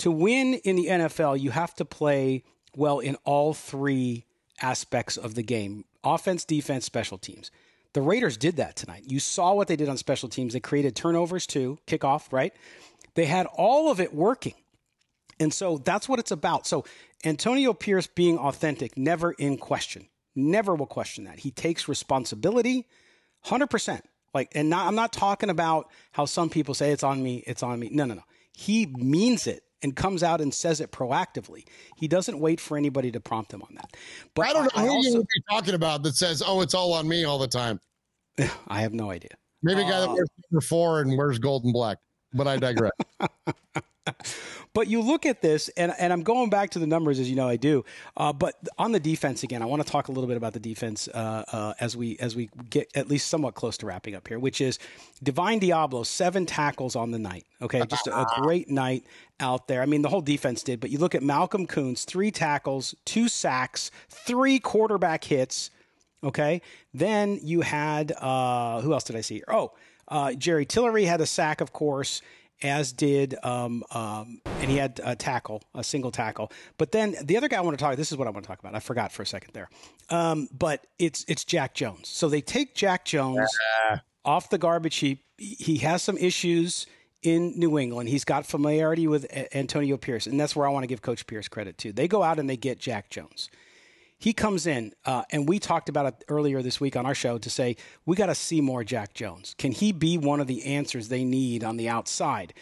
to 0.00 0.10
win 0.10 0.54
in 0.54 0.76
the 0.76 0.86
NFL, 0.86 1.40
you 1.40 1.50
have 1.50 1.74
to 1.76 1.84
play 1.84 2.42
well 2.74 3.00
in 3.00 3.16
all 3.24 3.54
three 3.54 4.24
aspects 4.60 5.16
of 5.16 5.34
the 5.34 5.42
game 5.42 5.84
offense, 6.02 6.44
defense, 6.44 6.86
special 6.86 7.18
teams. 7.18 7.50
The 7.92 8.00
Raiders 8.00 8.36
did 8.36 8.56
that 8.56 8.76
tonight. 8.76 9.04
You 9.06 9.20
saw 9.20 9.52
what 9.52 9.68
they 9.68 9.76
did 9.76 9.88
on 9.88 9.96
special 9.96 10.28
teams. 10.28 10.54
They 10.54 10.60
created 10.60 10.96
turnovers 10.96 11.46
too, 11.46 11.78
kickoff, 11.86 12.32
right? 12.32 12.54
They 13.14 13.26
had 13.26 13.46
all 13.46 13.90
of 13.90 14.00
it 14.00 14.14
working. 14.14 14.54
And 15.38 15.52
so 15.52 15.78
that's 15.78 16.08
what 16.08 16.18
it's 16.18 16.30
about. 16.30 16.66
So 16.66 16.84
Antonio 17.24 17.72
Pierce 17.72 18.06
being 18.06 18.38
authentic, 18.38 18.96
never 18.96 19.32
in 19.32 19.58
question. 19.58 20.08
Never 20.34 20.74
will 20.74 20.86
question 20.86 21.24
that. 21.24 21.40
He 21.40 21.50
takes 21.50 21.88
responsibility 21.88 22.86
100%. 23.46 24.00
Like, 24.32 24.52
and 24.54 24.70
not, 24.70 24.86
I'm 24.86 24.94
not 24.94 25.12
talking 25.12 25.50
about 25.50 25.90
how 26.12 26.24
some 26.24 26.48
people 26.48 26.72
say 26.72 26.92
it's 26.92 27.02
on 27.02 27.22
me, 27.22 27.42
it's 27.46 27.62
on 27.62 27.78
me. 27.78 27.90
No, 27.92 28.04
no, 28.04 28.14
no. 28.14 28.22
He 28.52 28.86
means 28.86 29.46
it 29.46 29.64
and 29.82 29.96
comes 29.96 30.22
out 30.22 30.40
and 30.40 30.52
says 30.52 30.80
it 30.80 30.92
proactively. 30.92 31.64
He 31.96 32.08
doesn't 32.08 32.38
wait 32.38 32.60
for 32.60 32.76
anybody 32.76 33.10
to 33.12 33.20
prompt 33.20 33.52
him 33.52 33.62
on 33.62 33.74
that. 33.74 33.96
But 34.34 34.46
I 34.46 34.52
don't 34.52 34.64
know 34.64 34.70
I, 34.74 34.80
who 34.82 34.86
I 34.86 34.90
also, 34.90 35.08
you 35.10 35.16
would 35.18 35.26
be 35.26 35.42
talking 35.50 35.74
about 35.74 36.02
that 36.02 36.16
says, 36.16 36.42
"Oh, 36.46 36.60
it's 36.60 36.74
all 36.74 36.92
on 36.92 37.08
me 37.08 37.24
all 37.24 37.38
the 37.38 37.48
time." 37.48 37.80
I 38.68 38.80
have 38.80 38.92
no 38.92 39.10
idea. 39.10 39.30
Maybe 39.62 39.82
a 39.82 39.84
guy 39.84 39.96
uh, 39.96 40.00
that 40.00 40.10
wears 40.10 40.28
number 40.50 40.60
four 40.60 41.00
and 41.00 41.16
wears 41.16 41.38
gold 41.38 41.64
and 41.64 41.72
black. 41.72 41.98
But 42.32 42.46
I 42.46 42.56
digress. 42.56 42.92
But 44.72 44.86
you 44.86 45.00
look 45.00 45.26
at 45.26 45.42
this, 45.42 45.68
and, 45.70 45.92
and 45.98 46.12
I'm 46.12 46.22
going 46.22 46.48
back 46.48 46.70
to 46.70 46.78
the 46.78 46.86
numbers 46.86 47.18
as 47.18 47.28
you 47.28 47.34
know 47.34 47.48
I 47.48 47.56
do. 47.56 47.84
Uh, 48.16 48.32
but 48.32 48.54
on 48.78 48.92
the 48.92 49.00
defense 49.00 49.42
again, 49.42 49.62
I 49.62 49.66
want 49.66 49.84
to 49.84 49.90
talk 49.90 50.08
a 50.08 50.12
little 50.12 50.28
bit 50.28 50.36
about 50.36 50.52
the 50.52 50.60
defense 50.60 51.08
uh, 51.08 51.44
uh, 51.52 51.74
as 51.80 51.96
we 51.96 52.16
as 52.18 52.36
we 52.36 52.50
get 52.68 52.88
at 52.94 53.08
least 53.08 53.28
somewhat 53.28 53.54
close 53.54 53.76
to 53.78 53.86
wrapping 53.86 54.14
up 54.14 54.28
here, 54.28 54.38
which 54.38 54.60
is 54.60 54.78
Divine 55.22 55.58
Deablo 55.58 56.06
seven 56.06 56.46
tackles 56.46 56.94
on 56.94 57.10
the 57.10 57.18
night. 57.18 57.46
Okay, 57.60 57.82
just 57.90 58.06
a, 58.06 58.16
a 58.16 58.26
great 58.42 58.70
night 58.70 59.04
out 59.40 59.68
there. 59.68 59.82
I 59.82 59.86
mean, 59.86 60.02
the 60.02 60.08
whole 60.08 60.20
defense 60.20 60.62
did, 60.62 60.80
but 60.80 60.90
you 60.90 60.98
look 60.98 61.14
at 61.14 61.22
Malcolm 61.22 61.66
Koonce, 61.66 62.04
three 62.04 62.30
tackles, 62.30 62.94
two 63.04 63.28
sacks, 63.28 63.90
three 64.08 64.58
quarterback 64.58 65.24
hits. 65.24 65.70
Okay, 66.22 66.60
then 66.92 67.38
you 67.42 67.62
had 67.62 68.12
uh, 68.12 68.80
who 68.82 68.92
else 68.92 69.04
did 69.04 69.16
I 69.16 69.22
see? 69.22 69.42
Oh. 69.48 69.72
Uh, 70.10 70.32
Jerry 70.32 70.66
Tillery 70.66 71.04
had 71.04 71.20
a 71.20 71.26
sack, 71.26 71.60
of 71.60 71.72
course, 71.72 72.20
as 72.62 72.92
did, 72.92 73.36
um, 73.42 73.84
um, 73.92 74.40
and 74.44 74.70
he 74.70 74.76
had 74.76 75.00
a 75.04 75.16
tackle, 75.16 75.62
a 75.74 75.84
single 75.84 76.10
tackle. 76.10 76.50
But 76.78 76.92
then 76.92 77.14
the 77.22 77.36
other 77.36 77.48
guy 77.48 77.58
I 77.58 77.60
want 77.60 77.78
to 77.78 77.82
talk. 77.82 77.96
This 77.96 78.10
is 78.12 78.18
what 78.18 78.26
I 78.26 78.30
want 78.30 78.44
to 78.44 78.48
talk 78.48 78.58
about. 78.58 78.74
I 78.74 78.80
forgot 78.80 79.12
for 79.12 79.22
a 79.22 79.26
second 79.26 79.52
there. 79.54 79.70
Um, 80.10 80.48
but 80.52 80.86
it's 80.98 81.24
it's 81.28 81.44
Jack 81.44 81.74
Jones. 81.74 82.08
So 82.08 82.28
they 82.28 82.40
take 82.40 82.74
Jack 82.74 83.04
Jones 83.04 83.48
off 84.24 84.50
the 84.50 84.58
garbage 84.58 84.96
heap. 84.96 85.24
He 85.38 85.78
has 85.78 86.02
some 86.02 86.18
issues 86.18 86.86
in 87.22 87.58
New 87.58 87.78
England. 87.78 88.08
He's 88.08 88.24
got 88.24 88.46
familiarity 88.46 89.06
with 89.06 89.26
Antonio 89.54 89.96
Pierce, 89.96 90.26
and 90.26 90.38
that's 90.38 90.56
where 90.56 90.66
I 90.66 90.70
want 90.70 90.84
to 90.84 90.88
give 90.88 91.02
Coach 91.02 91.26
Pierce 91.26 91.48
credit 91.48 91.78
too. 91.78 91.92
They 91.92 92.08
go 92.08 92.22
out 92.22 92.38
and 92.38 92.48
they 92.48 92.56
get 92.56 92.78
Jack 92.78 93.10
Jones 93.10 93.50
he 94.20 94.34
comes 94.34 94.66
in, 94.66 94.92
uh, 95.06 95.22
and 95.30 95.48
we 95.48 95.58
talked 95.58 95.88
about 95.88 96.04
it 96.04 96.24
earlier 96.28 96.60
this 96.60 96.78
week 96.78 96.94
on 96.94 97.06
our 97.06 97.14
show 97.14 97.38
to 97.38 97.48
say 97.48 97.76
we 98.04 98.14
got 98.16 98.26
to 98.26 98.34
see 98.34 98.60
more 98.60 98.84
Jack 98.84 99.14
Jones. 99.14 99.54
Can 99.56 99.72
he 99.72 99.92
be 99.92 100.18
one 100.18 100.40
of 100.40 100.46
the 100.46 100.62
answers 100.66 101.08
they 101.08 101.24
need 101.24 101.64
on 101.64 101.78
the 101.78 101.88
outside? 101.88 102.52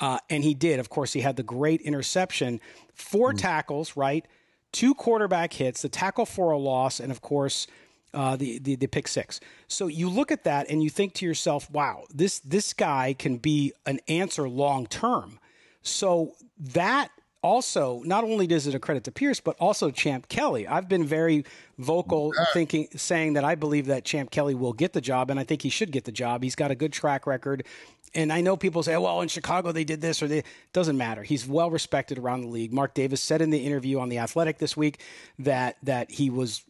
Uh, 0.00 0.18
and 0.30 0.42
he 0.42 0.54
did. 0.54 0.80
Of 0.80 0.88
course, 0.88 1.12
he 1.12 1.20
had 1.20 1.36
the 1.36 1.42
great 1.42 1.82
interception, 1.82 2.62
4 2.94 3.34
mm. 3.34 3.38
tackles, 3.38 3.94
right? 3.94 4.26
Two 4.72 4.94
quarterback 4.94 5.52
hits, 5.52 5.82
the 5.82 5.90
tackle 5.90 6.24
for 6.24 6.50
a 6.50 6.56
loss, 6.56 6.98
and 6.98 7.12
of 7.12 7.20
course, 7.20 7.66
uh, 8.14 8.36
the, 8.36 8.58
the 8.58 8.76
the 8.76 8.86
pick 8.86 9.08
six. 9.08 9.40
So 9.68 9.86
you 9.86 10.08
look 10.08 10.30
at 10.30 10.44
that 10.44 10.68
and 10.70 10.82
you 10.82 10.90
think 10.90 11.14
to 11.14 11.26
yourself, 11.26 11.70
"Wow, 11.70 12.04
this 12.12 12.40
this 12.40 12.72
guy 12.72 13.14
can 13.18 13.36
be 13.36 13.72
an 13.86 14.00
answer 14.08 14.48
long 14.48 14.86
term." 14.86 15.38
So 15.82 16.32
that 16.58 17.10
also, 17.42 18.02
not 18.04 18.22
only 18.22 18.46
does 18.46 18.68
it 18.68 18.74
a 18.74 18.78
credit 18.78 19.02
to 19.04 19.12
Pierce, 19.12 19.40
but 19.40 19.56
also 19.58 19.90
Champ 19.90 20.28
Kelly. 20.28 20.66
I've 20.66 20.88
been 20.88 21.04
very 21.04 21.44
vocal 21.76 22.32
thinking, 22.52 22.86
saying 22.94 23.32
that 23.32 23.44
I 23.44 23.56
believe 23.56 23.86
that 23.86 24.04
Champ 24.04 24.30
Kelly 24.30 24.54
will 24.54 24.72
get 24.72 24.92
the 24.92 25.00
job, 25.00 25.28
and 25.28 25.40
I 25.40 25.44
think 25.44 25.62
he 25.62 25.68
should 25.68 25.90
get 25.90 26.04
the 26.04 26.12
job. 26.12 26.44
He's 26.44 26.54
got 26.54 26.70
a 26.70 26.76
good 26.76 26.92
track 26.92 27.26
record. 27.26 27.66
And 28.14 28.32
I 28.32 28.42
know 28.42 28.56
people 28.56 28.82
say, 28.82 28.96
well, 28.96 29.22
in 29.22 29.28
Chicago 29.28 29.72
they 29.72 29.84
did 29.84 30.02
this 30.02 30.22
or 30.22 30.28
they 30.28 30.44
doesn't 30.72 30.98
matter. 30.98 31.22
He's 31.22 31.46
well 31.46 31.70
respected 31.70 32.18
around 32.18 32.42
the 32.42 32.48
league. 32.48 32.72
Mark 32.72 32.94
Davis 32.94 33.22
said 33.22 33.40
in 33.40 33.50
the 33.50 33.64
interview 33.64 33.98
on 33.98 34.10
the 34.10 34.18
Athletic 34.18 34.58
this 34.58 34.76
week 34.76 35.00
that 35.38 35.78
that 35.82 36.10
he 36.10 36.28
was 36.28 36.62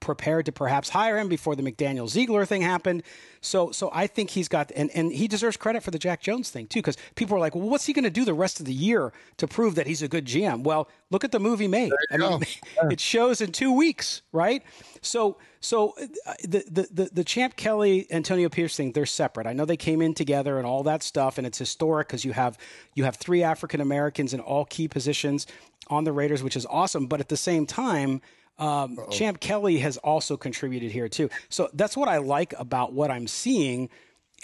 prepared 0.00 0.46
to 0.46 0.52
perhaps 0.52 0.88
hire 0.88 1.18
him 1.18 1.28
before 1.28 1.54
the 1.54 1.62
McDaniel 1.62 2.08
Ziegler 2.08 2.44
thing 2.44 2.62
happened. 2.62 3.02
So, 3.42 3.70
so 3.70 3.90
I 3.92 4.06
think 4.06 4.30
he's 4.30 4.48
got, 4.48 4.72
and, 4.74 4.90
and 4.94 5.12
he 5.12 5.28
deserves 5.28 5.56
credit 5.56 5.82
for 5.82 5.90
the 5.90 5.98
Jack 5.98 6.20
Jones 6.20 6.50
thing 6.50 6.66
too, 6.66 6.80
because 6.80 6.96
people 7.14 7.36
are 7.36 7.40
like, 7.40 7.54
well, 7.54 7.68
what's 7.68 7.86
he 7.86 7.92
going 7.92 8.04
to 8.04 8.10
do 8.10 8.24
the 8.24 8.34
rest 8.34 8.60
of 8.60 8.66
the 8.66 8.72
year 8.72 9.12
to 9.36 9.46
prove 9.46 9.74
that 9.76 9.86
he's 9.86 10.02
a 10.02 10.08
good 10.08 10.24
GM? 10.24 10.62
Well, 10.62 10.88
look 11.10 11.24
at 11.24 11.32
the 11.32 11.38
movie 11.38 11.68
made. 11.68 11.92
I 12.10 12.16
mean, 12.16 12.42
it 12.90 13.00
shows 13.00 13.40
in 13.40 13.52
two 13.52 13.72
weeks, 13.72 14.22
right? 14.32 14.62
So, 15.00 15.38
so 15.60 15.94
uh, 16.26 16.34
the, 16.42 16.64
the, 16.70 16.88
the, 16.90 17.10
the 17.12 17.24
Champ 17.24 17.56
Kelly, 17.56 18.06
Antonio 18.10 18.48
Pierce 18.48 18.76
thing, 18.76 18.92
they're 18.92 19.06
separate. 19.06 19.46
I 19.46 19.52
know 19.52 19.64
they 19.64 19.76
came 19.76 20.02
in 20.02 20.14
together 20.14 20.58
and 20.58 20.66
all 20.66 20.82
that 20.84 21.02
stuff, 21.02 21.38
and 21.38 21.46
it's 21.46 21.58
historic 21.58 22.08
because 22.08 22.24
you 22.24 22.32
have, 22.32 22.58
you 22.94 23.04
have 23.04 23.16
three 23.16 23.42
African 23.42 23.80
Americans 23.80 24.34
in 24.34 24.40
all 24.40 24.64
key 24.64 24.88
positions 24.88 25.46
on 25.88 26.04
the 26.04 26.12
Raiders, 26.12 26.42
which 26.42 26.56
is 26.56 26.66
awesome. 26.66 27.06
But 27.06 27.20
at 27.20 27.28
the 27.28 27.36
same 27.36 27.66
time, 27.66 28.20
um, 28.60 28.98
Champ 29.10 29.40
Kelly 29.40 29.78
has 29.78 29.96
also 29.96 30.36
contributed 30.36 30.92
here 30.92 31.08
too. 31.08 31.30
So 31.48 31.70
that's 31.72 31.96
what 31.96 32.08
I 32.08 32.18
like 32.18 32.54
about 32.58 32.92
what 32.92 33.10
I'm 33.10 33.26
seeing, 33.26 33.88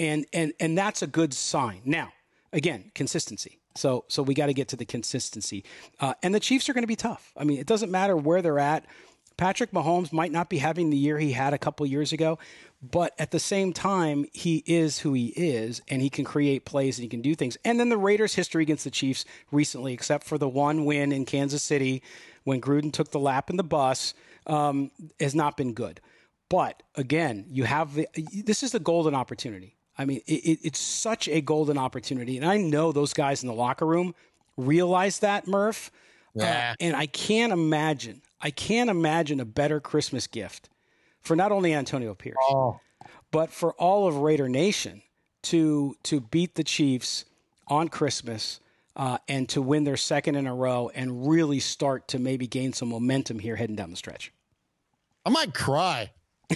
and 0.00 0.26
and 0.32 0.54
and 0.58 0.76
that's 0.76 1.02
a 1.02 1.06
good 1.06 1.34
sign. 1.34 1.82
Now, 1.84 2.12
again, 2.52 2.90
consistency. 2.94 3.60
So 3.76 4.06
so 4.08 4.22
we 4.22 4.34
got 4.34 4.46
to 4.46 4.54
get 4.54 4.68
to 4.68 4.76
the 4.76 4.86
consistency, 4.86 5.64
uh, 6.00 6.14
and 6.22 6.34
the 6.34 6.40
Chiefs 6.40 6.68
are 6.68 6.72
going 6.72 6.82
to 6.82 6.88
be 6.88 6.96
tough. 6.96 7.32
I 7.36 7.44
mean, 7.44 7.58
it 7.60 7.66
doesn't 7.66 7.90
matter 7.90 8.16
where 8.16 8.42
they're 8.42 8.58
at. 8.58 8.86
Patrick 9.36 9.70
Mahomes 9.72 10.14
might 10.14 10.32
not 10.32 10.48
be 10.48 10.56
having 10.56 10.88
the 10.88 10.96
year 10.96 11.18
he 11.18 11.32
had 11.32 11.52
a 11.52 11.58
couple 11.58 11.84
years 11.84 12.10
ago, 12.10 12.38
but 12.80 13.12
at 13.18 13.32
the 13.32 13.38
same 13.38 13.74
time, 13.74 14.24
he 14.32 14.62
is 14.64 15.00
who 15.00 15.12
he 15.12 15.26
is, 15.36 15.82
and 15.88 16.00
he 16.00 16.08
can 16.08 16.24
create 16.24 16.64
plays 16.64 16.96
and 16.96 17.02
he 17.02 17.08
can 17.10 17.20
do 17.20 17.34
things. 17.34 17.58
And 17.62 17.78
then 17.78 17.90
the 17.90 17.98
Raiders' 17.98 18.34
history 18.34 18.62
against 18.62 18.84
the 18.84 18.90
Chiefs 18.90 19.26
recently, 19.52 19.92
except 19.92 20.24
for 20.24 20.38
the 20.38 20.48
one 20.48 20.86
win 20.86 21.12
in 21.12 21.26
Kansas 21.26 21.62
City 21.62 22.02
when 22.46 22.60
Gruden 22.60 22.92
took 22.92 23.10
the 23.10 23.18
lap 23.18 23.50
in 23.50 23.56
the 23.56 23.64
bus 23.64 24.14
um, 24.46 24.92
has 25.18 25.34
not 25.34 25.56
been 25.56 25.72
good. 25.72 26.00
But 26.48 26.80
again, 26.94 27.44
you 27.50 27.64
have 27.64 27.94
the, 27.94 28.06
this 28.32 28.62
is 28.62 28.72
a 28.72 28.78
golden 28.78 29.16
opportunity. 29.16 29.74
I 29.98 30.04
mean, 30.04 30.20
it, 30.26 30.60
it's 30.62 30.78
such 30.78 31.26
a 31.28 31.40
golden 31.40 31.76
opportunity, 31.76 32.36
and 32.36 32.46
I 32.46 32.56
know 32.58 32.92
those 32.92 33.12
guys 33.12 33.42
in 33.42 33.48
the 33.48 33.54
locker 33.54 33.84
room 33.84 34.14
realize 34.56 35.18
that, 35.18 35.48
Murph. 35.48 35.90
Uh, 36.38 36.44
yeah. 36.44 36.70
Uh, 36.70 36.74
and 36.78 36.96
I 36.96 37.06
can't 37.06 37.52
imagine, 37.52 38.22
I 38.40 38.50
can't 38.50 38.90
imagine 38.90 39.40
a 39.40 39.44
better 39.44 39.80
Christmas 39.80 40.28
gift 40.28 40.68
for 41.22 41.34
not 41.34 41.50
only 41.50 41.74
Antonio 41.74 42.14
Pierce, 42.14 42.36
oh. 42.42 42.78
but 43.32 43.50
for 43.50 43.72
all 43.72 44.06
of 44.06 44.18
Raider 44.18 44.48
Nation 44.48 45.02
to 45.42 45.96
to 46.04 46.20
beat 46.20 46.54
the 46.54 46.64
Chiefs 46.64 47.24
on 47.66 47.88
Christmas 47.88 48.60
uh, 48.96 49.18
and 49.28 49.48
to 49.50 49.60
win 49.60 49.84
their 49.84 49.96
second 49.96 50.36
in 50.36 50.46
a 50.46 50.54
row 50.54 50.90
and 50.94 51.28
really 51.28 51.60
start 51.60 52.08
to 52.08 52.18
maybe 52.18 52.46
gain 52.46 52.72
some 52.72 52.88
momentum 52.88 53.38
here 53.38 53.56
heading 53.56 53.76
down 53.76 53.90
the 53.90 53.96
stretch. 53.96 54.32
I 55.24 55.30
might 55.30 55.52
cry. 55.52 56.10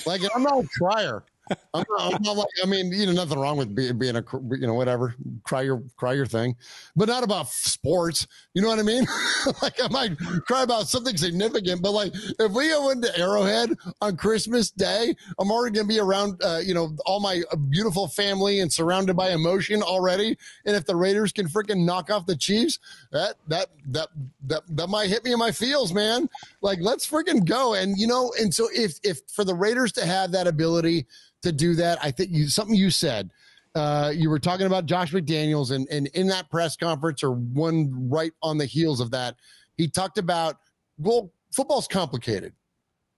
Like 0.07 0.23
I'm 0.35 0.43
not 0.43 0.65
a 0.65 0.69
crier. 0.69 1.23
I'm 1.75 1.85
not, 1.89 2.15
I'm 2.15 2.23
not, 2.23 2.37
like 2.37 2.49
I 2.63 2.67
mean, 2.67 2.93
you 2.93 3.07
know, 3.07 3.13
nothing 3.13 3.39
wrong 3.39 3.57
with 3.57 3.75
being, 3.75 3.99
being 3.99 4.17
a 4.17 4.25
you 4.51 4.67
know 4.67 4.75
whatever, 4.75 5.15
cry 5.45 5.63
your 5.63 5.83
cry 5.97 6.13
your 6.13 6.27
thing, 6.27 6.57
but 6.97 7.09
not 7.09 7.25
about 7.25 7.49
sports. 7.49 8.27
You 8.55 8.63
know 8.63 8.69
what 8.69 8.79
I 8.79 8.83
mean? 8.83 9.07
like 9.63 9.83
I 9.83 9.89
might 9.89 10.17
cry 10.47 10.63
about 10.63 10.89
something 10.89 11.17
significant, 11.17 11.83
but 11.83 11.93
like 11.93 12.13
if 12.39 12.53
we 12.53 12.69
go 12.69 12.91
into 12.91 13.17
Arrowhead 13.19 13.77
on 14.01 14.17
Christmas 14.17 14.71
Day, 14.71 15.15
I'm 15.39 15.51
already 15.51 15.77
gonna 15.77 15.89
be 15.89 16.01
around, 16.01 16.41
uh, 16.43 16.61
you 16.63 16.75
know, 16.75 16.97
all 17.07 17.21
my 17.21 17.43
beautiful 17.69 18.09
family 18.09 18.61
and 18.61 18.73
surrounded 18.73 19.17
by 19.17 19.31
emotion 19.31 19.83
already. 19.83 20.37
And 20.67 20.77
if 20.77 20.85
the 20.85 20.97
Raiders 20.97 21.33
can 21.33 21.49
freaking 21.49 21.85
knock 21.85 22.11
off 22.11 22.27
the 22.27 22.37
Chiefs, 22.37 22.79
that 23.13 23.35
that 23.49 23.69
that 23.87 24.09
that 24.47 24.63
that 24.69 24.89
might 24.89 25.09
hit 25.09 25.25
me 25.25 25.33
in 25.33 25.39
my 25.39 25.53
feels, 25.53 25.93
man. 25.93 26.29
Like 26.61 26.79
let's 26.81 27.09
freaking 27.09 27.45
go. 27.45 27.75
And 27.75 27.97
you 27.97 28.07
know, 28.07 28.33
and 28.41 28.53
so 28.53 28.69
if 28.73 28.99
if 29.03 29.21
for 29.33 29.45
the 29.45 29.55
Raiders 29.55 29.93
to 29.93 30.07
have 30.07 30.33
that 30.33 30.47
ability 30.47 31.07
to 31.43 31.53
do 31.53 31.75
that. 31.75 31.99
I 32.03 32.11
think 32.11 32.31
you 32.31 32.49
something 32.49 32.75
you 32.75 32.91
said. 32.91 33.31
Uh, 33.75 34.13
you 34.15 34.29
were 34.29 34.41
talking 34.41 34.67
about 34.67 34.87
Josh 34.87 35.13
McDaniels, 35.13 35.71
and, 35.71 35.87
and 35.91 36.09
in 36.09 36.27
that 36.27 36.51
press 36.51 36.77
conference, 36.77 37.23
or 37.23 37.33
one 37.33 38.09
right 38.11 38.33
on 38.43 38.59
the 38.59 38.67
heels 38.67 39.01
of 39.01 39.13
that, 39.13 39.37
he 39.77 39.87
talked 39.87 40.19
about 40.19 40.57
well, 40.99 41.33
football's 41.53 41.87
complicated, 41.87 42.53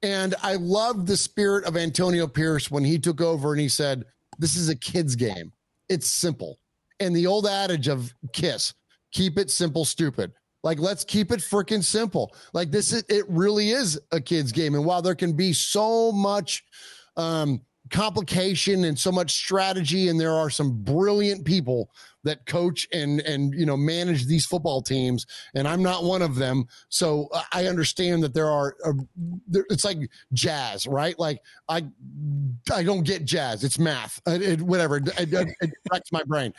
and 0.02 0.35
I 0.43 0.57
loved 0.57 1.07
the 1.07 1.17
spirit 1.17 1.64
of 1.64 1.76
Antonio 1.76 2.26
Pierce 2.26 2.71
when 2.71 2.85
he 2.85 2.99
took 2.99 3.21
over 3.21 3.52
and 3.52 3.61
he 3.61 3.69
said, 3.69 4.05
"This 4.38 4.57
is 4.57 4.69
a 4.69 4.76
kids' 4.76 5.17
game. 5.17 5.52
It's 5.88 6.09
simple." 6.09 6.59
And 7.00 7.17
the 7.17 7.26
old 7.26 7.47
adage 7.47 7.88
of 7.88 8.14
Kiss, 8.33 8.75
keep 9.11 9.38
it 9.38 9.50
simple, 9.50 9.85
stupid. 9.85 10.33
Like, 10.62 10.79
let's 10.79 11.05
keep 11.05 11.33
it 11.33 11.41
freaking 11.41 11.83
simple. 11.83 12.35
Like, 12.52 12.71
this 12.71 12.93
is, 12.93 13.05
it 13.09 13.25
really 13.29 13.71
is 13.71 14.00
a 14.12 14.21
kid's 14.21 14.52
game. 14.52 14.75
And 14.75 14.85
while 14.85 15.02
there 15.02 15.14
can 15.14 15.33
be 15.33 15.52
so 15.52 16.12
much, 16.12 16.64
um, 17.17 17.61
complication 17.92 18.84
and 18.84 18.99
so 18.99 19.12
much 19.12 19.32
strategy 19.32 20.08
and 20.08 20.18
there 20.18 20.32
are 20.32 20.50
some 20.50 20.82
brilliant 20.82 21.44
people 21.44 21.90
that 22.25 22.46
coach 22.46 22.88
and 22.92 23.20
and 23.20 23.52
you 23.54 23.66
know 23.66 23.76
manage 23.76 24.26
these 24.26 24.46
football 24.46 24.80
teams 24.80 25.26
and 25.54 25.68
i'm 25.68 25.82
not 25.82 26.02
one 26.02 26.22
of 26.22 26.37
them. 26.37 26.66
So 26.88 27.28
i 27.52 27.66
understand 27.66 28.22
that 28.22 28.34
there 28.34 28.49
are 28.49 28.75
uh, 28.84 28.92
there, 29.46 29.66
it's 29.70 29.84
like 29.84 29.99
jazz 30.32 30.87
right? 30.87 31.16
Like 31.18 31.40
i 31.68 31.84
i 32.72 32.82
don't 32.82 33.04
get 33.04 33.25
jazz. 33.25 33.62
It's 33.62 33.78
math. 33.78 34.20
It, 34.26 34.42
it, 34.42 34.62
whatever. 34.62 34.96
It, 34.96 35.32
it, 35.32 35.54
it 35.61 36.02
my 36.11 36.22
brain. 36.25 36.54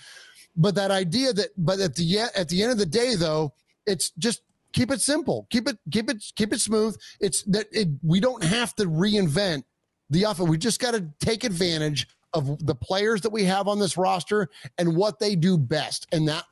But 0.55 0.75
that 0.75 0.91
idea 0.91 1.33
that 1.33 1.49
but 1.57 1.79
at 1.79 1.95
the 1.95 2.19
at 2.35 2.47
the 2.47 2.61
end 2.61 2.71
of 2.71 2.77
the 2.77 2.85
day 2.85 3.15
though 3.15 3.53
it's 3.87 4.11
just 4.11 4.43
keep 4.71 4.91
it 4.91 5.01
simple. 5.01 5.47
Keep 5.49 5.69
it 5.69 5.77
keep 5.91 6.09
it 6.11 6.23
keep 6.35 6.53
it 6.53 6.59
smooth. 6.59 6.95
It's 7.19 7.41
that 7.43 7.67
it, 7.71 7.87
we 8.03 8.19
don't 8.19 8.43
have 8.43 8.75
to 8.75 8.85
reinvent 8.85 9.63
the 10.09 10.23
offense. 10.23 10.49
We 10.49 10.57
just 10.57 10.79
got 10.79 10.91
to 10.91 11.05
take 11.19 11.43
advantage 11.43 12.07
of 12.33 12.65
the 12.65 12.75
players 12.75 13.21
that 13.21 13.31
we 13.31 13.43
have 13.43 13.67
on 13.67 13.79
this 13.79 13.97
roster 13.97 14.49
and 14.77 14.95
what 14.95 15.19
they 15.19 15.35
do 15.35 15.57
best. 15.57 16.07
And 16.11 16.27
that 16.27 16.45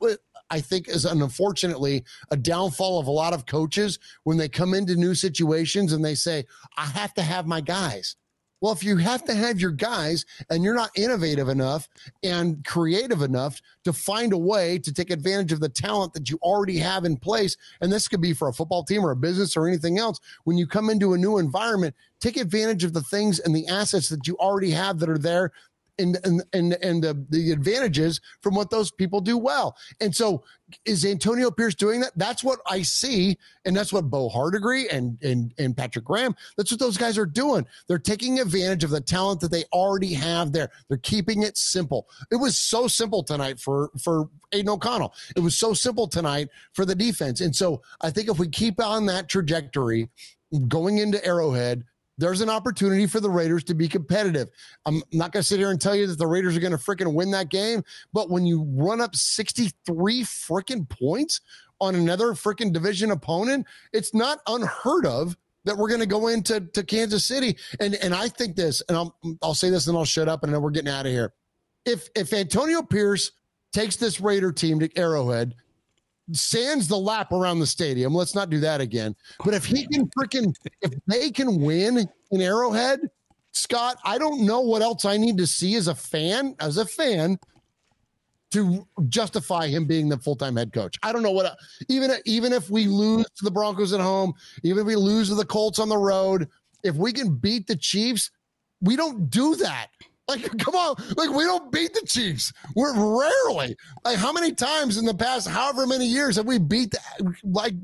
I 0.50 0.60
think 0.60 0.88
is 0.88 1.04
an, 1.04 1.22
unfortunately 1.22 2.04
a 2.30 2.36
downfall 2.36 3.00
of 3.00 3.06
a 3.06 3.10
lot 3.10 3.32
of 3.32 3.46
coaches 3.46 3.98
when 4.24 4.36
they 4.36 4.48
come 4.48 4.74
into 4.74 4.94
new 4.94 5.14
situations 5.14 5.92
and 5.92 6.04
they 6.04 6.14
say, 6.14 6.44
I 6.76 6.84
have 6.86 7.14
to 7.14 7.22
have 7.22 7.46
my 7.46 7.60
guys. 7.60 8.16
Well, 8.62 8.72
if 8.72 8.84
you 8.84 8.96
have 8.98 9.24
to 9.24 9.34
have 9.34 9.60
your 9.60 9.72
guys 9.72 10.24
and 10.48 10.62
you're 10.62 10.72
not 10.72 10.92
innovative 10.94 11.48
enough 11.48 11.88
and 12.22 12.64
creative 12.64 13.20
enough 13.20 13.60
to 13.82 13.92
find 13.92 14.32
a 14.32 14.38
way 14.38 14.78
to 14.78 14.92
take 14.92 15.10
advantage 15.10 15.50
of 15.50 15.58
the 15.58 15.68
talent 15.68 16.12
that 16.12 16.30
you 16.30 16.38
already 16.40 16.78
have 16.78 17.04
in 17.04 17.16
place, 17.16 17.56
and 17.80 17.90
this 17.90 18.06
could 18.06 18.20
be 18.20 18.32
for 18.32 18.46
a 18.46 18.52
football 18.52 18.84
team 18.84 19.04
or 19.04 19.10
a 19.10 19.16
business 19.16 19.56
or 19.56 19.66
anything 19.66 19.98
else, 19.98 20.20
when 20.44 20.56
you 20.56 20.68
come 20.68 20.90
into 20.90 21.12
a 21.12 21.18
new 21.18 21.38
environment, 21.38 21.92
take 22.20 22.36
advantage 22.36 22.84
of 22.84 22.92
the 22.92 23.02
things 23.02 23.40
and 23.40 23.52
the 23.54 23.66
assets 23.66 24.08
that 24.08 24.28
you 24.28 24.36
already 24.36 24.70
have 24.70 25.00
that 25.00 25.10
are 25.10 25.18
there 25.18 25.50
and 25.98 26.18
and 26.24 26.42
and, 26.52 26.72
and 26.82 27.02
the, 27.02 27.24
the 27.30 27.52
advantages 27.52 28.20
from 28.40 28.54
what 28.54 28.70
those 28.70 28.90
people 28.90 29.20
do 29.20 29.36
well. 29.36 29.76
And 30.00 30.14
so 30.14 30.44
is 30.84 31.04
Antonio 31.04 31.50
Pierce 31.50 31.74
doing 31.74 32.00
that? 32.00 32.12
That's 32.16 32.42
what 32.42 32.60
I 32.68 32.82
see, 32.82 33.38
and 33.64 33.76
that's 33.76 33.92
what 33.92 34.10
Bo 34.10 34.28
Hardegree 34.28 34.88
and 34.90 35.22
and 35.22 35.52
and 35.58 35.76
Patrick 35.76 36.04
Graham. 36.04 36.34
That's 36.56 36.70
what 36.70 36.80
those 36.80 36.96
guys 36.96 37.18
are 37.18 37.26
doing. 37.26 37.66
They're 37.88 37.98
taking 37.98 38.40
advantage 38.40 38.84
of 38.84 38.90
the 38.90 39.00
talent 39.00 39.40
that 39.40 39.50
they 39.50 39.64
already 39.72 40.14
have 40.14 40.52
there. 40.52 40.70
They're 40.88 40.98
keeping 40.98 41.42
it 41.42 41.56
simple. 41.56 42.08
It 42.30 42.36
was 42.36 42.58
so 42.58 42.88
simple 42.88 43.22
tonight 43.22 43.60
for 43.60 43.90
for 44.02 44.28
Aidan 44.52 44.70
O'Connell. 44.70 45.14
It 45.36 45.40
was 45.40 45.56
so 45.56 45.74
simple 45.74 46.08
tonight 46.08 46.48
for 46.72 46.84
the 46.84 46.94
defense. 46.94 47.40
And 47.40 47.54
so 47.54 47.82
I 48.00 48.10
think 48.10 48.28
if 48.28 48.38
we 48.38 48.48
keep 48.48 48.82
on 48.82 49.06
that 49.06 49.28
trajectory 49.28 50.08
going 50.68 50.98
into 50.98 51.24
Arrowhead 51.24 51.84
there's 52.18 52.40
an 52.40 52.50
opportunity 52.50 53.06
for 53.06 53.20
the 53.20 53.30
Raiders 53.30 53.64
to 53.64 53.74
be 53.74 53.88
competitive. 53.88 54.48
I'm 54.86 55.02
not 55.12 55.32
going 55.32 55.42
to 55.42 55.48
sit 55.48 55.58
here 55.58 55.70
and 55.70 55.80
tell 55.80 55.94
you 55.94 56.06
that 56.06 56.18
the 56.18 56.26
Raiders 56.26 56.56
are 56.56 56.60
going 56.60 56.72
to 56.72 56.78
freaking 56.78 57.14
win 57.14 57.30
that 57.32 57.48
game, 57.48 57.82
but 58.12 58.30
when 58.30 58.46
you 58.46 58.64
run 58.74 59.00
up 59.00 59.16
63 59.16 60.22
freaking 60.22 60.88
points 60.88 61.40
on 61.80 61.94
another 61.94 62.28
freaking 62.32 62.72
division 62.72 63.10
opponent, 63.10 63.66
it's 63.92 64.14
not 64.14 64.40
unheard 64.46 65.06
of 65.06 65.36
that 65.64 65.76
we're 65.76 65.88
going 65.88 66.00
to 66.00 66.06
go 66.06 66.28
into 66.28 66.60
to 66.60 66.82
Kansas 66.82 67.24
City. 67.24 67.56
And 67.80 67.94
and 67.96 68.14
I 68.14 68.28
think 68.28 68.56
this, 68.56 68.82
and 68.88 68.96
I'll 68.96 69.16
I'll 69.42 69.54
say 69.54 69.70
this 69.70 69.86
and 69.86 69.96
I'll 69.96 70.04
shut 70.04 70.28
up 70.28 70.44
and 70.44 70.52
then 70.52 70.60
we're 70.60 70.70
getting 70.70 70.92
out 70.92 71.06
of 71.06 71.12
here. 71.12 71.32
If 71.84 72.08
if 72.14 72.32
Antonio 72.32 72.82
Pierce 72.82 73.32
takes 73.72 73.96
this 73.96 74.20
Raider 74.20 74.52
team 74.52 74.80
to 74.80 74.96
Arrowhead 74.98 75.54
sands 76.32 76.88
the 76.88 76.96
lap 76.96 77.32
around 77.32 77.58
the 77.58 77.66
stadium. 77.66 78.14
Let's 78.14 78.34
not 78.34 78.50
do 78.50 78.60
that 78.60 78.80
again. 78.80 79.14
But 79.44 79.54
if 79.54 79.64
he 79.64 79.86
can 79.86 80.08
freaking, 80.08 80.54
if 80.80 80.92
they 81.06 81.30
can 81.30 81.60
win 81.60 82.08
in 82.30 82.40
Arrowhead, 82.40 83.00
Scott, 83.52 83.98
I 84.04 84.18
don't 84.18 84.46
know 84.46 84.60
what 84.60 84.82
else 84.82 85.04
I 85.04 85.16
need 85.16 85.36
to 85.38 85.46
see 85.46 85.74
as 85.74 85.88
a 85.88 85.94
fan, 85.94 86.54
as 86.60 86.78
a 86.78 86.86
fan, 86.86 87.38
to 88.52 88.86
justify 89.08 89.66
him 89.66 89.86
being 89.86 90.08
the 90.08 90.18
full 90.18 90.36
time 90.36 90.56
head 90.56 90.72
coach. 90.72 90.98
I 91.02 91.12
don't 91.12 91.22
know 91.22 91.30
what, 91.30 91.56
even 91.88 92.12
even 92.24 92.52
if 92.52 92.70
we 92.70 92.86
lose 92.86 93.24
to 93.36 93.44
the 93.44 93.50
Broncos 93.50 93.92
at 93.92 94.00
home, 94.00 94.34
even 94.62 94.80
if 94.80 94.86
we 94.86 94.96
lose 94.96 95.28
to 95.30 95.34
the 95.34 95.44
Colts 95.44 95.78
on 95.78 95.88
the 95.88 95.96
road, 95.96 96.48
if 96.82 96.94
we 96.94 97.12
can 97.12 97.34
beat 97.34 97.66
the 97.66 97.76
Chiefs, 97.76 98.30
we 98.80 98.96
don't 98.96 99.30
do 99.30 99.56
that. 99.56 99.88
Like, 100.28 100.56
come 100.58 100.74
on. 100.74 100.94
Like, 101.16 101.30
we 101.30 101.44
don't 101.44 101.70
beat 101.72 101.94
the 101.94 102.06
Chiefs. 102.06 102.52
We're 102.76 102.94
rarely. 102.94 103.76
Like, 104.04 104.18
how 104.18 104.32
many 104.32 104.52
times 104.52 104.96
in 104.96 105.04
the 105.04 105.14
past, 105.14 105.48
however 105.48 105.86
many 105.86 106.06
years, 106.06 106.36
have 106.36 106.46
we 106.46 106.58
beat, 106.58 106.92
the, 106.92 107.34
like, 107.42 107.74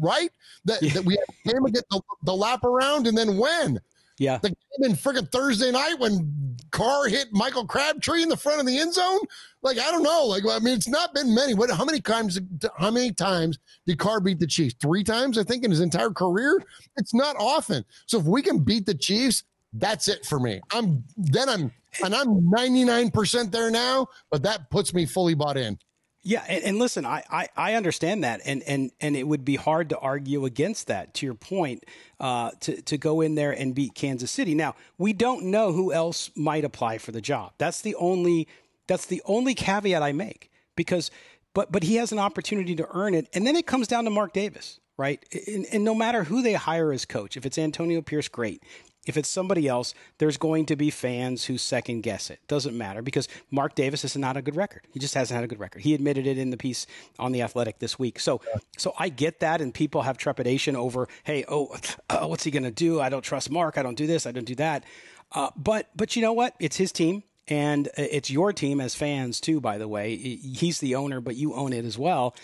right? 0.00 0.30
That, 0.64 0.82
yeah. 0.82 0.92
that 0.94 1.04
we 1.04 1.16
came 1.46 1.64
and 1.64 1.74
get 1.74 1.84
the, 1.90 2.00
the 2.24 2.34
lap 2.34 2.64
around 2.64 3.06
and 3.06 3.16
then 3.16 3.38
when? 3.38 3.80
Yeah. 4.18 4.38
The 4.38 4.50
game 4.50 4.90
in 4.90 4.92
friggin' 4.92 5.30
Thursday 5.30 5.70
night 5.70 5.98
when 5.98 6.56
Carr 6.70 7.08
hit 7.08 7.28
Michael 7.32 7.66
Crabtree 7.66 8.22
in 8.22 8.28
the 8.28 8.36
front 8.36 8.60
of 8.60 8.66
the 8.66 8.78
end 8.78 8.94
zone. 8.94 9.20
Like, 9.62 9.78
I 9.78 9.90
don't 9.90 10.02
know. 10.02 10.24
Like, 10.26 10.44
I 10.48 10.58
mean, 10.58 10.74
it's 10.74 10.88
not 10.88 11.14
been 11.14 11.34
many. 11.34 11.54
What, 11.54 11.70
how 11.70 11.84
many 11.84 12.00
times, 12.00 12.40
how 12.76 12.90
many 12.90 13.12
times 13.12 13.58
did 13.86 13.98
Carr 13.98 14.20
beat 14.20 14.38
the 14.40 14.46
Chiefs? 14.46 14.74
Three 14.80 15.04
times, 15.04 15.38
I 15.38 15.42
think, 15.42 15.64
in 15.64 15.70
his 15.70 15.80
entire 15.80 16.10
career. 16.10 16.62
It's 16.96 17.14
not 17.14 17.36
often. 17.38 17.84
So 18.06 18.18
if 18.18 18.24
we 18.24 18.42
can 18.42 18.58
beat 18.58 18.86
the 18.86 18.94
Chiefs, 18.94 19.44
that's 19.72 20.06
it 20.06 20.24
for 20.24 20.38
me. 20.38 20.60
I'm 20.72 21.02
then 21.16 21.48
I'm 21.48 21.72
and 22.02 22.14
I'm 22.14 22.50
99% 22.50 23.50
there 23.50 23.70
now, 23.70 24.08
but 24.30 24.42
that 24.44 24.70
puts 24.70 24.94
me 24.94 25.06
fully 25.06 25.34
bought 25.34 25.56
in. 25.56 25.78
Yeah, 26.26 26.42
and, 26.48 26.64
and 26.64 26.78
listen, 26.78 27.04
I, 27.04 27.22
I, 27.30 27.48
I, 27.54 27.74
understand 27.74 28.24
that, 28.24 28.40
and, 28.46 28.62
and 28.62 28.90
and 28.98 29.14
it 29.14 29.28
would 29.28 29.44
be 29.44 29.56
hard 29.56 29.90
to 29.90 29.98
argue 29.98 30.46
against 30.46 30.86
that. 30.86 31.12
To 31.14 31.26
your 31.26 31.34
point, 31.34 31.84
uh, 32.18 32.52
to 32.60 32.80
to 32.80 32.96
go 32.96 33.20
in 33.20 33.34
there 33.34 33.52
and 33.52 33.74
beat 33.74 33.94
Kansas 33.94 34.30
City. 34.30 34.54
Now 34.54 34.74
we 34.96 35.12
don't 35.12 35.44
know 35.44 35.72
who 35.72 35.92
else 35.92 36.30
might 36.34 36.64
apply 36.64 36.96
for 36.96 37.12
the 37.12 37.20
job. 37.20 37.52
That's 37.58 37.82
the 37.82 37.94
only 37.96 38.48
that's 38.86 39.04
the 39.04 39.20
only 39.26 39.54
caveat 39.54 40.02
I 40.02 40.12
make 40.12 40.50
because, 40.76 41.10
but 41.52 41.70
but 41.70 41.82
he 41.82 41.96
has 41.96 42.10
an 42.10 42.18
opportunity 42.18 42.74
to 42.76 42.88
earn 42.92 43.12
it, 43.12 43.28
and 43.34 43.46
then 43.46 43.54
it 43.54 43.66
comes 43.66 43.86
down 43.86 44.04
to 44.04 44.10
Mark 44.10 44.32
Davis, 44.32 44.80
right? 44.96 45.22
And, 45.46 45.66
and 45.72 45.84
no 45.84 45.94
matter 45.94 46.24
who 46.24 46.40
they 46.40 46.54
hire 46.54 46.90
as 46.90 47.04
coach, 47.04 47.36
if 47.36 47.44
it's 47.44 47.58
Antonio 47.58 48.00
Pierce, 48.00 48.28
great. 48.28 48.62
If 49.06 49.16
it's 49.16 49.28
somebody 49.28 49.68
else, 49.68 49.94
there's 50.18 50.36
going 50.36 50.66
to 50.66 50.76
be 50.76 50.90
fans 50.90 51.44
who 51.44 51.58
second 51.58 52.02
guess 52.02 52.30
it. 52.30 52.40
Doesn't 52.48 52.76
matter 52.76 53.02
because 53.02 53.28
Mark 53.50 53.74
Davis 53.74 54.04
is 54.04 54.16
not 54.16 54.36
a 54.36 54.42
good 54.42 54.56
record. 54.56 54.82
He 54.92 54.98
just 54.98 55.14
hasn't 55.14 55.34
had 55.36 55.44
a 55.44 55.46
good 55.46 55.60
record. 55.60 55.82
He 55.82 55.94
admitted 55.94 56.26
it 56.26 56.38
in 56.38 56.50
the 56.50 56.56
piece 56.56 56.86
on 57.18 57.32
the 57.32 57.42
Athletic 57.42 57.80
this 57.80 57.98
week. 57.98 58.18
So, 58.18 58.40
so 58.78 58.94
I 58.98 59.10
get 59.10 59.40
that, 59.40 59.60
and 59.60 59.74
people 59.74 60.02
have 60.02 60.16
trepidation 60.16 60.74
over, 60.74 61.08
hey, 61.24 61.44
oh, 61.48 61.76
uh, 62.08 62.26
what's 62.26 62.44
he 62.44 62.50
going 62.50 62.62
to 62.64 62.70
do? 62.70 63.00
I 63.00 63.08
don't 63.10 63.22
trust 63.22 63.50
Mark. 63.50 63.76
I 63.76 63.82
don't 63.82 63.96
do 63.96 64.06
this. 64.06 64.26
I 64.26 64.32
don't 64.32 64.46
do 64.46 64.54
that. 64.54 64.84
Uh, 65.32 65.50
but, 65.56 65.88
but 65.94 66.16
you 66.16 66.22
know 66.22 66.32
what? 66.32 66.54
It's 66.58 66.76
his 66.76 66.92
team, 66.92 67.24
and 67.48 67.90
it's 67.96 68.30
your 68.30 68.52
team 68.52 68.80
as 68.80 68.94
fans 68.94 69.40
too. 69.40 69.60
By 69.60 69.78
the 69.78 69.88
way, 69.88 70.16
he's 70.16 70.78
the 70.78 70.94
owner, 70.94 71.20
but 71.20 71.36
you 71.36 71.54
own 71.54 71.72
it 71.72 71.84
as 71.84 71.98
well. 71.98 72.34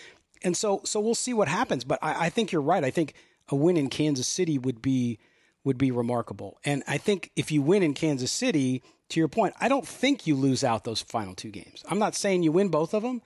And 0.43 0.55
so, 0.55 0.81
so 0.83 0.99
we'll 0.99 1.15
see 1.15 1.33
what 1.33 1.47
happens. 1.47 1.83
But 1.83 1.99
I, 2.01 2.25
I 2.25 2.29
think 2.29 2.51
you're 2.51 2.61
right. 2.61 2.83
I 2.83 2.91
think 2.91 3.13
a 3.49 3.55
win 3.55 3.77
in 3.77 3.89
Kansas 3.89 4.27
City 4.27 4.57
would 4.57 4.81
be 4.81 5.19
would 5.63 5.77
be 5.77 5.91
remarkable. 5.91 6.57
And 6.65 6.83
I 6.87 6.97
think 6.97 7.31
if 7.35 7.51
you 7.51 7.61
win 7.61 7.83
in 7.83 7.93
Kansas 7.93 8.31
City, 8.31 8.81
to 9.11 9.19
your 9.19 9.27
point, 9.27 9.53
I 9.59 9.67
don't 9.67 9.87
think 9.87 10.25
you 10.25 10.35
lose 10.35 10.63
out 10.63 10.83
those 10.83 11.01
final 11.01 11.35
two 11.35 11.51
games. 11.51 11.83
I'm 11.89 11.99
not 11.99 12.15
saying 12.15 12.43
you 12.43 12.51
win 12.51 12.69
both 12.69 12.93
of 12.93 13.03
them, 13.03 13.21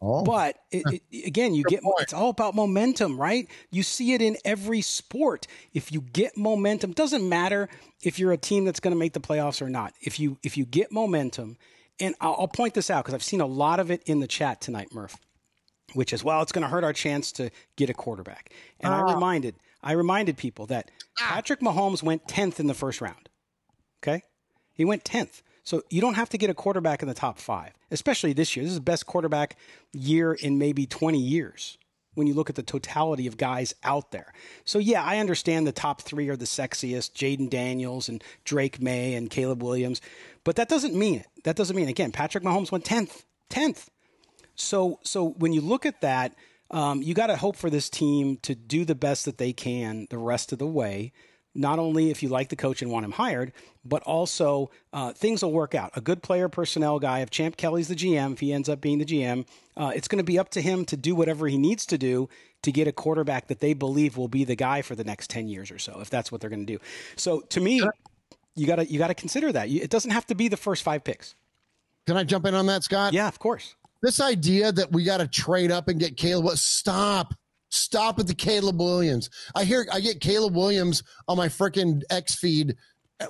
oh. 0.00 0.22
but 0.22 0.56
it, 0.70 1.02
it, 1.10 1.26
again, 1.26 1.54
you 1.54 1.64
get 1.64 1.82
point. 1.82 1.96
it's 2.00 2.12
all 2.12 2.30
about 2.30 2.54
momentum, 2.54 3.20
right? 3.20 3.48
You 3.70 3.82
see 3.82 4.12
it 4.12 4.22
in 4.22 4.36
every 4.44 4.82
sport. 4.82 5.46
If 5.74 5.92
you 5.92 6.02
get 6.02 6.36
momentum, 6.36 6.92
doesn't 6.92 7.26
matter 7.28 7.68
if 8.02 8.18
you're 8.18 8.32
a 8.32 8.38
team 8.38 8.64
that's 8.64 8.80
going 8.80 8.92
to 8.92 8.98
make 8.98 9.14
the 9.14 9.20
playoffs 9.20 9.60
or 9.60 9.68
not. 9.68 9.94
If 10.00 10.20
you 10.20 10.38
if 10.42 10.56
you 10.56 10.64
get 10.64 10.92
momentum, 10.92 11.56
and 11.98 12.14
I'll, 12.20 12.36
I'll 12.40 12.48
point 12.48 12.74
this 12.74 12.90
out 12.90 13.04
because 13.04 13.14
I've 13.14 13.24
seen 13.24 13.40
a 13.40 13.46
lot 13.46 13.80
of 13.80 13.90
it 13.90 14.02
in 14.04 14.20
the 14.20 14.28
chat 14.28 14.60
tonight, 14.60 14.94
Murph, 14.94 15.16
which 15.94 16.12
is 16.12 16.22
well, 16.22 16.42
it's 16.42 16.52
going 16.52 16.62
to 16.62 16.68
hurt 16.68 16.84
our 16.84 16.92
chance 16.92 17.32
to 17.32 17.50
get 17.76 17.90
a 17.90 17.94
quarterback. 17.94 18.52
And 18.78 18.92
uh. 18.92 18.98
I 18.98 19.00
ah. 19.00 19.14
reminded 19.14 19.56
I 19.82 19.92
reminded 19.92 20.36
people 20.36 20.66
that 20.66 20.90
ah. 21.20 21.30
Patrick 21.34 21.60
Mahomes 21.60 22.02
went 22.02 22.26
10th 22.26 22.60
in 22.60 22.66
the 22.66 22.74
first 22.74 23.00
round. 23.00 23.28
Okay? 24.02 24.22
He 24.72 24.84
went 24.84 25.04
10th. 25.04 25.42
So 25.62 25.82
you 25.90 26.00
don't 26.00 26.14
have 26.14 26.30
to 26.30 26.38
get 26.38 26.50
a 26.50 26.54
quarterback 26.54 27.02
in 27.02 27.08
the 27.08 27.14
top 27.14 27.38
five, 27.38 27.72
especially 27.90 28.32
this 28.32 28.56
year. 28.56 28.64
This 28.64 28.72
is 28.72 28.78
the 28.78 28.82
best 28.82 29.06
quarterback 29.06 29.56
year 29.92 30.32
in 30.32 30.58
maybe 30.58 30.86
20 30.86 31.18
years 31.18 31.78
when 32.14 32.26
you 32.26 32.34
look 32.34 32.50
at 32.50 32.56
the 32.56 32.62
totality 32.62 33.26
of 33.26 33.36
guys 33.36 33.74
out 33.84 34.10
there. 34.10 34.32
So 34.64 34.78
yeah, 34.78 35.04
I 35.04 35.18
understand 35.18 35.66
the 35.66 35.72
top 35.72 36.02
three 36.02 36.28
are 36.28 36.36
the 36.36 36.44
sexiest, 36.44 37.12
Jayden 37.12 37.48
Daniels 37.48 38.08
and 38.08 38.22
Drake 38.44 38.80
Maye 38.80 39.14
and 39.14 39.30
Caleb 39.30 39.62
Williams, 39.62 40.00
but 40.44 40.56
that 40.56 40.68
doesn't 40.68 40.94
mean 40.94 41.20
it. 41.20 41.26
That 41.44 41.56
doesn't 41.56 41.76
mean 41.76 41.88
again, 41.88 42.10
Patrick 42.10 42.42
Mahomes 42.42 42.72
went 42.72 42.84
10th. 42.84 43.24
10th. 43.50 43.88
So 44.54 44.98
so 45.02 45.30
when 45.30 45.52
you 45.52 45.60
look 45.60 45.86
at 45.86 46.00
that, 46.00 46.34
um, 46.70 47.02
you 47.02 47.14
got 47.14 47.28
to 47.28 47.36
hope 47.36 47.56
for 47.56 47.70
this 47.70 47.90
team 47.90 48.36
to 48.42 48.54
do 48.54 48.84
the 48.84 48.94
best 48.94 49.24
that 49.24 49.38
they 49.38 49.52
can 49.52 50.06
the 50.10 50.18
rest 50.18 50.52
of 50.52 50.58
the 50.58 50.66
way. 50.66 51.12
Not 51.52 51.80
only 51.80 52.10
if 52.10 52.22
you 52.22 52.28
like 52.28 52.48
the 52.48 52.56
coach 52.56 52.80
and 52.80 52.92
want 52.92 53.04
him 53.04 53.10
hired, 53.10 53.52
but 53.84 54.04
also 54.04 54.70
uh, 54.92 55.12
things 55.12 55.42
will 55.42 55.52
work 55.52 55.74
out. 55.74 55.90
A 55.96 56.00
good 56.00 56.22
player 56.22 56.48
personnel 56.48 57.00
guy, 57.00 57.20
if 57.20 57.30
Champ 57.30 57.56
Kelly's 57.56 57.88
the 57.88 57.96
GM, 57.96 58.34
if 58.34 58.40
he 58.40 58.52
ends 58.52 58.68
up 58.68 58.80
being 58.80 58.98
the 58.98 59.04
GM, 59.04 59.46
uh, 59.76 59.90
it's 59.92 60.06
going 60.06 60.18
to 60.18 60.24
be 60.24 60.38
up 60.38 60.50
to 60.50 60.60
him 60.60 60.84
to 60.84 60.96
do 60.96 61.16
whatever 61.16 61.48
he 61.48 61.58
needs 61.58 61.84
to 61.86 61.98
do 61.98 62.28
to 62.62 62.70
get 62.70 62.86
a 62.86 62.92
quarterback 62.92 63.48
that 63.48 63.58
they 63.58 63.74
believe 63.74 64.16
will 64.16 64.28
be 64.28 64.44
the 64.44 64.54
guy 64.54 64.80
for 64.80 64.94
the 64.94 65.02
next 65.02 65.28
10 65.30 65.48
years 65.48 65.72
or 65.72 65.78
so, 65.78 65.98
if 66.00 66.08
that's 66.08 66.30
what 66.30 66.40
they're 66.40 66.50
going 66.50 66.64
to 66.64 66.72
do. 66.72 66.78
So 67.16 67.40
to 67.40 67.60
me, 67.60 67.82
you 68.54 68.66
got 68.66 68.76
to 68.76 68.84
you 68.86 68.98
got 68.98 69.08
to 69.08 69.14
consider 69.14 69.50
that. 69.52 69.68
It 69.68 69.90
doesn't 69.90 70.10
have 70.12 70.26
to 70.26 70.36
be 70.36 70.46
the 70.46 70.56
first 70.56 70.84
five 70.84 71.02
picks. 71.02 71.34
Can 72.06 72.16
I 72.16 72.24
jump 72.24 72.46
in 72.46 72.54
on 72.54 72.66
that, 72.66 72.84
Scott? 72.84 73.12
Yeah, 73.12 73.28
of 73.28 73.38
course. 73.38 73.74
This 74.02 74.20
idea 74.20 74.72
that 74.72 74.92
we 74.92 75.04
got 75.04 75.18
to 75.18 75.28
trade 75.28 75.70
up 75.70 75.88
and 75.88 76.00
get 76.00 76.16
Caleb, 76.16 76.44
what? 76.44 76.58
Stop. 76.58 77.34
Stop 77.70 78.18
at 78.18 78.26
the 78.26 78.34
Caleb 78.34 78.80
Williams. 78.80 79.30
I 79.54 79.64
hear 79.64 79.86
I 79.92 80.00
get 80.00 80.20
Caleb 80.20 80.56
Williams 80.56 81.02
on 81.28 81.36
my 81.36 81.48
freaking 81.48 82.02
X 82.10 82.34
feed 82.34 82.76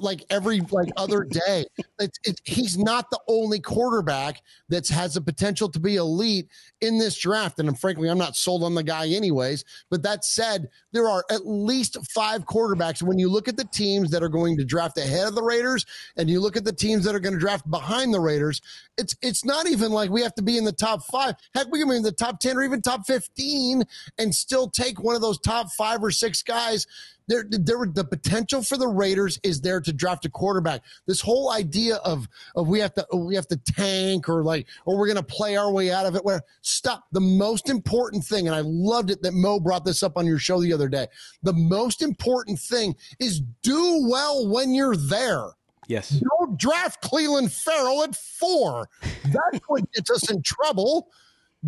like 0.01 0.25
every 0.31 0.61
like 0.71 0.91
other 0.97 1.25
day. 1.25 1.65
It's, 1.99 2.19
it, 2.25 2.41
he's 2.45 2.79
not 2.79 3.11
the 3.11 3.21
only 3.27 3.61
quarterback 3.61 4.43
that 4.69 4.89
has 4.89 5.15
the 5.15 5.21
potential 5.21 5.69
to 5.71 5.81
be 5.81 5.97
elite 5.97 6.49
in 6.81 6.99
this 6.99 7.19
draft. 7.19 7.59
And 7.59 7.69
I'm, 7.69 7.75
frankly, 7.75 8.09
I'm 8.09 8.19
not 8.19 8.37
sold 8.37 8.63
on 8.63 8.75
the 8.75 8.83
guy 8.83 9.09
anyways. 9.09 9.65
But 9.91 10.03
that 10.05 10.25
said, 10.25 10.69
there 10.93 11.09
are 11.09 11.25
at 11.31 11.47
least 11.47 11.97
five 12.11 12.47
quarterbacks. 12.47 13.03
When 13.03 13.19
you 13.19 13.29
look 13.29 13.49
at 13.49 13.57
the 13.57 13.65
teams 13.65 14.11
that 14.11 14.23
are 14.23 14.29
going 14.29 14.57
to 14.59 14.65
draft 14.65 14.99
ahead 14.99 15.27
of 15.27 15.35
the 15.35 15.43
Raiders, 15.43 15.85
and 16.17 16.31
you 16.31 16.41
look 16.41 16.57
at 16.57 16.65
the 16.65 16.73
teams 16.73 17.05
that 17.05 17.15
are 17.15 17.21
going 17.21 17.35
to 17.35 17.41
draft 17.41 17.69
behind 17.71 18.15
the 18.15 18.21
Raiders, 18.21 18.61
it's 18.97 19.17
it's 19.23 19.45
not 19.45 19.69
even 19.69 19.93
like 19.93 20.11
we 20.11 20.23
have 20.23 20.35
to 20.35 20.43
be 20.43 20.59
in 20.59 20.65
the 20.65 20.73
top 20.73 21.03
five. 21.05 21.35
Heck, 21.55 21.71
we 21.71 21.81
can 21.81 21.89
be 21.89 21.97
in 21.97 22.03
the 22.03 22.13
top 22.13 22.41
ten 22.41 22.57
or 22.57 22.63
even 22.63 22.83
top 22.83 23.07
fifteen 23.07 23.83
and 24.19 24.35
still 24.35 24.69
take 24.69 25.03
one 25.03 25.15
of 25.15 25.21
those 25.21 25.39
top 25.39 25.71
five 25.73 26.03
or 26.03 26.11
six 26.11 26.43
guys 26.43 26.87
there, 27.31 27.45
there, 27.49 27.87
the 27.87 28.05
potential 28.05 28.61
for 28.61 28.77
the 28.77 28.89
Raiders 28.89 29.39
is 29.45 29.61
there 29.61 29.81
to 29.81 29.93
draft 29.93 30.25
a 30.25 30.29
quarterback. 30.29 30.83
This 31.07 31.21
whole 31.21 31.53
idea 31.53 31.97
of 31.97 32.29
of 32.57 32.67
we 32.67 32.81
have 32.81 32.93
to 32.95 33.07
we 33.15 33.37
have 33.37 33.47
to 33.49 33.57
tank 33.57 34.29
or 34.29 34.43
like 34.43 34.67
or 34.85 34.99
we're 34.99 35.07
going 35.07 35.17
to 35.17 35.23
play 35.23 35.57
our 35.57 35.71
way 35.71 35.93
out 35.93 36.07
of 36.07 36.17
it. 36.17 36.25
Where 36.25 36.43
stop. 36.63 37.05
The 37.13 37.21
most 37.21 37.69
important 37.69 38.25
thing, 38.25 38.49
and 38.49 38.55
I 38.55 38.63
loved 38.65 39.11
it 39.11 39.23
that 39.23 39.33
Mo 39.33 39.61
brought 39.61 39.85
this 39.85 40.03
up 40.03 40.17
on 40.17 40.27
your 40.27 40.39
show 40.39 40.61
the 40.61 40.73
other 40.73 40.89
day. 40.89 41.07
The 41.45 41.53
most 41.53 42.03
important 42.03 42.59
thing 42.59 42.97
is 43.21 43.41
do 43.63 44.09
well 44.11 44.49
when 44.49 44.75
you're 44.75 44.97
there. 44.97 45.51
Yes. 45.87 46.11
Don't 46.11 46.59
draft 46.59 47.01
Clelin 47.03 47.51
Ferrell 47.51 48.03
at 48.03 48.17
four. 48.17 48.89
That's 49.25 49.61
what 49.69 49.91
gets 49.93 50.11
us 50.11 50.31
in 50.31 50.43
trouble 50.43 51.09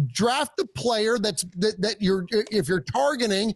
draft 0.07 0.57
the 0.57 0.65
player 0.69 1.19
that's 1.19 1.45
that, 1.57 1.81
that 1.81 2.01
you're 2.01 2.25
if 2.31 2.67
you're 2.67 2.81
targeting 2.81 3.55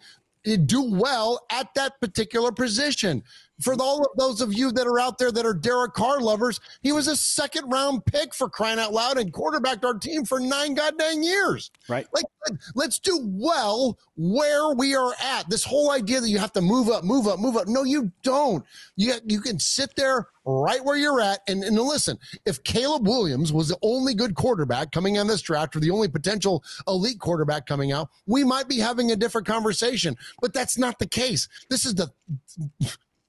do 0.54 0.82
well 0.82 1.44
at 1.50 1.74
that 1.74 2.00
particular 2.00 2.52
position. 2.52 3.24
For 3.60 3.74
all 3.80 4.00
of 4.00 4.08
those 4.18 4.40
of 4.40 4.52
you 4.52 4.70
that 4.72 4.86
are 4.86 4.98
out 4.98 5.18
there 5.18 5.32
that 5.32 5.46
are 5.46 5.54
Derek 5.54 5.94
Carr 5.94 6.20
lovers, 6.20 6.60
he 6.82 6.92
was 6.92 7.08
a 7.08 7.16
second 7.16 7.70
round 7.70 8.04
pick 8.04 8.34
for 8.34 8.48
crying 8.48 8.78
out 8.78 8.92
loud 8.92 9.16
and 9.18 9.32
quarterbacked 9.32 9.84
our 9.84 9.94
team 9.94 10.24
for 10.24 10.38
nine 10.38 10.74
goddamn 10.74 11.22
years. 11.22 11.70
Right. 11.88 12.06
Like, 12.12 12.26
let's 12.74 12.98
do 12.98 13.18
well 13.22 13.98
where 14.16 14.74
we 14.74 14.94
are 14.94 15.14
at. 15.22 15.48
This 15.48 15.64
whole 15.64 15.90
idea 15.90 16.20
that 16.20 16.28
you 16.28 16.38
have 16.38 16.52
to 16.52 16.60
move 16.60 16.88
up, 16.88 17.04
move 17.04 17.26
up, 17.26 17.38
move 17.38 17.56
up. 17.56 17.66
No, 17.66 17.82
you 17.82 18.12
don't. 18.22 18.64
You, 18.96 19.14
you 19.26 19.40
can 19.40 19.58
sit 19.58 19.94
there 19.96 20.28
right 20.44 20.84
where 20.84 20.96
you're 20.96 21.20
at. 21.20 21.40
And, 21.48 21.64
and 21.64 21.76
listen, 21.76 22.18
if 22.44 22.62
Caleb 22.62 23.06
Williams 23.06 23.52
was 23.52 23.68
the 23.68 23.78
only 23.82 24.14
good 24.14 24.34
quarterback 24.34 24.92
coming 24.92 25.16
in 25.16 25.26
this 25.26 25.42
draft 25.42 25.74
or 25.76 25.80
the 25.80 25.90
only 25.90 26.08
potential 26.08 26.62
elite 26.86 27.18
quarterback 27.18 27.66
coming 27.66 27.92
out, 27.92 28.10
we 28.26 28.44
might 28.44 28.68
be 28.68 28.78
having 28.78 29.12
a 29.12 29.16
different 29.16 29.46
conversation. 29.46 30.16
But 30.40 30.52
that's 30.52 30.78
not 30.78 30.98
the 30.98 31.08
case. 31.08 31.48
This 31.68 31.84
is 31.84 31.94
the 31.94 32.10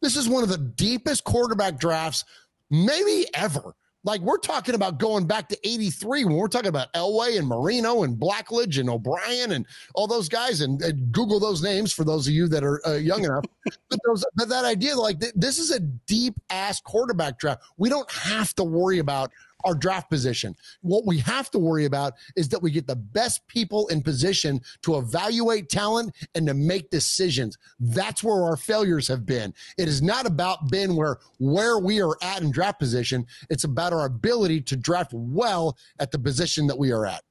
this 0.02 0.16
is 0.16 0.30
one 0.30 0.44
of 0.44 0.50
the 0.50 0.58
deepest 0.58 1.24
quarterback 1.24 1.80
drafts, 1.80 2.26
maybe 2.70 3.26
ever. 3.34 3.76
Like 4.04 4.22
we're 4.22 4.38
talking 4.38 4.74
about 4.74 5.00
going 5.00 5.28
back 5.28 5.50
to 5.50 5.68
83 5.68 6.24
when 6.24 6.36
we're 6.36 6.48
talking 6.48 6.70
about 6.70 6.94
Elway 6.94 7.38
and 7.38 7.46
Marino 7.46 8.04
and 8.04 8.18
Blackledge 8.18 8.80
and 8.80 8.90
O'Brien 8.90 9.52
and 9.52 9.66
all 9.96 10.08
those 10.08 10.30
guys 10.30 10.62
and, 10.62 10.82
and 10.82 11.12
Google 11.12 11.42
those 11.42 11.62
names 11.62 11.92
for 11.92 12.06
those 12.06 12.26
of 12.26 12.34
you 12.34 12.48
that 12.48 12.64
are 12.64 12.82
uh, 12.88 12.94
young 12.94 13.26
enough. 13.26 13.44
but, 13.90 14.00
those, 14.06 14.24
but 14.36 14.48
that 14.48 14.64
idea, 14.64 14.96
like 14.96 15.20
th- 15.20 15.34
this 15.36 15.60
is 15.60 15.72
a 15.72 15.80
deep 15.80 16.36
ass 16.50 16.80
quarterback 16.80 17.38
draft. 17.38 17.64
We 17.76 17.90
don't 17.90 18.10
have 18.10 18.54
to 18.56 18.64
worry 18.64 19.00
about 19.00 19.32
our 19.64 19.74
draft 19.74 20.10
position. 20.10 20.56
What 20.82 21.06
we 21.06 21.18
have 21.20 21.50
to 21.52 21.60
worry 21.60 21.86
about 21.86 22.14
is 22.36 22.50
that 22.50 22.62
we 22.62 22.72
get 22.72 22.88
the 22.88 22.96
best 22.96 23.48
people 23.48 23.88
in 23.88 24.02
position 24.02 24.62
to 24.84 24.98
evaluate 24.98 25.70
talent 25.70 26.16
and 26.36 26.48
to 26.48 26.54
make 26.54 26.90
decisions. 26.90 27.58
That's 27.80 28.24
where 28.24 28.44
our 28.44 28.58
failures 28.58 29.08
have 29.08 29.26
been. 29.26 29.54
It 29.78 29.88
is 29.88 30.02
not 30.02 30.26
about 30.26 30.70
been 30.70 30.96
where 30.96 31.18
where 31.40 31.80
we 31.80 32.02
are 32.02 32.18
at 32.22 32.42
in 32.42 32.52
draft 32.52 32.80
position. 32.80 33.26
It's 33.50 33.64
about 33.64 33.94
our 33.94 34.06
ability 34.06 34.62
to 34.62 34.76
draft 34.76 35.12
well 35.14 35.78
at 36.00 36.12
the 36.12 36.20
position 36.20 36.68
that 36.68 36.78
we 36.78 36.92
are 36.92 37.06
at. 37.06 37.24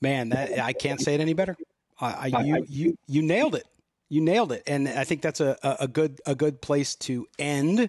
Man, 0.00 0.30
that 0.30 0.58
I 0.58 0.72
can't 0.72 1.00
say 1.00 1.14
it 1.14 1.20
any 1.20 1.32
better. 1.32 1.56
I, 2.00 2.30
I 2.34 2.42
you 2.42 2.66
you 2.68 2.98
you 3.06 3.22
nailed 3.22 3.54
it 3.54 3.66
you 4.12 4.20
nailed 4.20 4.52
it, 4.52 4.62
and 4.66 4.86
I 4.86 5.04
think 5.04 5.22
that's 5.22 5.40
a, 5.40 5.56
a 5.80 5.88
good 5.88 6.20
a 6.26 6.34
good 6.34 6.60
place 6.60 6.94
to 6.96 7.26
end. 7.38 7.88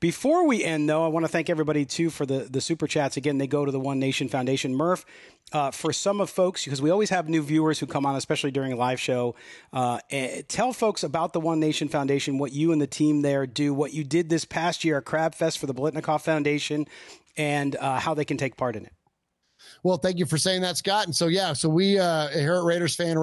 Before 0.00 0.44
we 0.44 0.64
end, 0.64 0.88
though, 0.88 1.04
I 1.04 1.06
want 1.06 1.24
to 1.24 1.28
thank 1.28 1.48
everybody 1.48 1.84
too 1.84 2.10
for 2.10 2.26
the 2.26 2.48
the 2.50 2.60
super 2.60 2.88
chats. 2.88 3.16
Again, 3.16 3.38
they 3.38 3.46
go 3.46 3.64
to 3.64 3.70
the 3.70 3.78
One 3.78 4.00
Nation 4.00 4.28
Foundation. 4.28 4.74
Murph, 4.74 5.06
uh, 5.52 5.70
for 5.70 5.92
some 5.92 6.20
of 6.20 6.28
folks, 6.28 6.64
because 6.64 6.82
we 6.82 6.90
always 6.90 7.10
have 7.10 7.28
new 7.28 7.40
viewers 7.40 7.78
who 7.78 7.86
come 7.86 8.04
on, 8.04 8.16
especially 8.16 8.50
during 8.50 8.72
a 8.72 8.76
live 8.76 8.98
show. 8.98 9.36
Uh, 9.72 10.00
tell 10.48 10.72
folks 10.72 11.04
about 11.04 11.32
the 11.34 11.40
One 11.40 11.60
Nation 11.60 11.88
Foundation, 11.88 12.38
what 12.38 12.52
you 12.52 12.72
and 12.72 12.82
the 12.82 12.88
team 12.88 13.22
there 13.22 13.46
do, 13.46 13.72
what 13.72 13.94
you 13.94 14.02
did 14.02 14.28
this 14.28 14.44
past 14.44 14.84
year 14.84 14.98
at 14.98 15.04
Crab 15.04 15.36
Fest 15.36 15.60
for 15.60 15.66
the 15.66 15.74
Biletnikoff 15.74 16.22
Foundation, 16.22 16.88
and 17.36 17.76
uh, 17.76 18.00
how 18.00 18.12
they 18.12 18.24
can 18.24 18.36
take 18.36 18.56
part 18.56 18.74
in 18.74 18.86
it. 18.86 18.92
Well, 19.84 19.98
thank 19.98 20.18
you 20.18 20.26
for 20.26 20.36
saying 20.36 20.62
that, 20.62 20.78
Scott. 20.78 21.06
And 21.06 21.14
so, 21.14 21.28
yeah, 21.28 21.52
so 21.52 21.68
we 21.68 21.96
uh, 21.96 22.28
here 22.30 22.56
at 22.56 22.64
Raiders 22.64 22.96
fan 22.96 23.22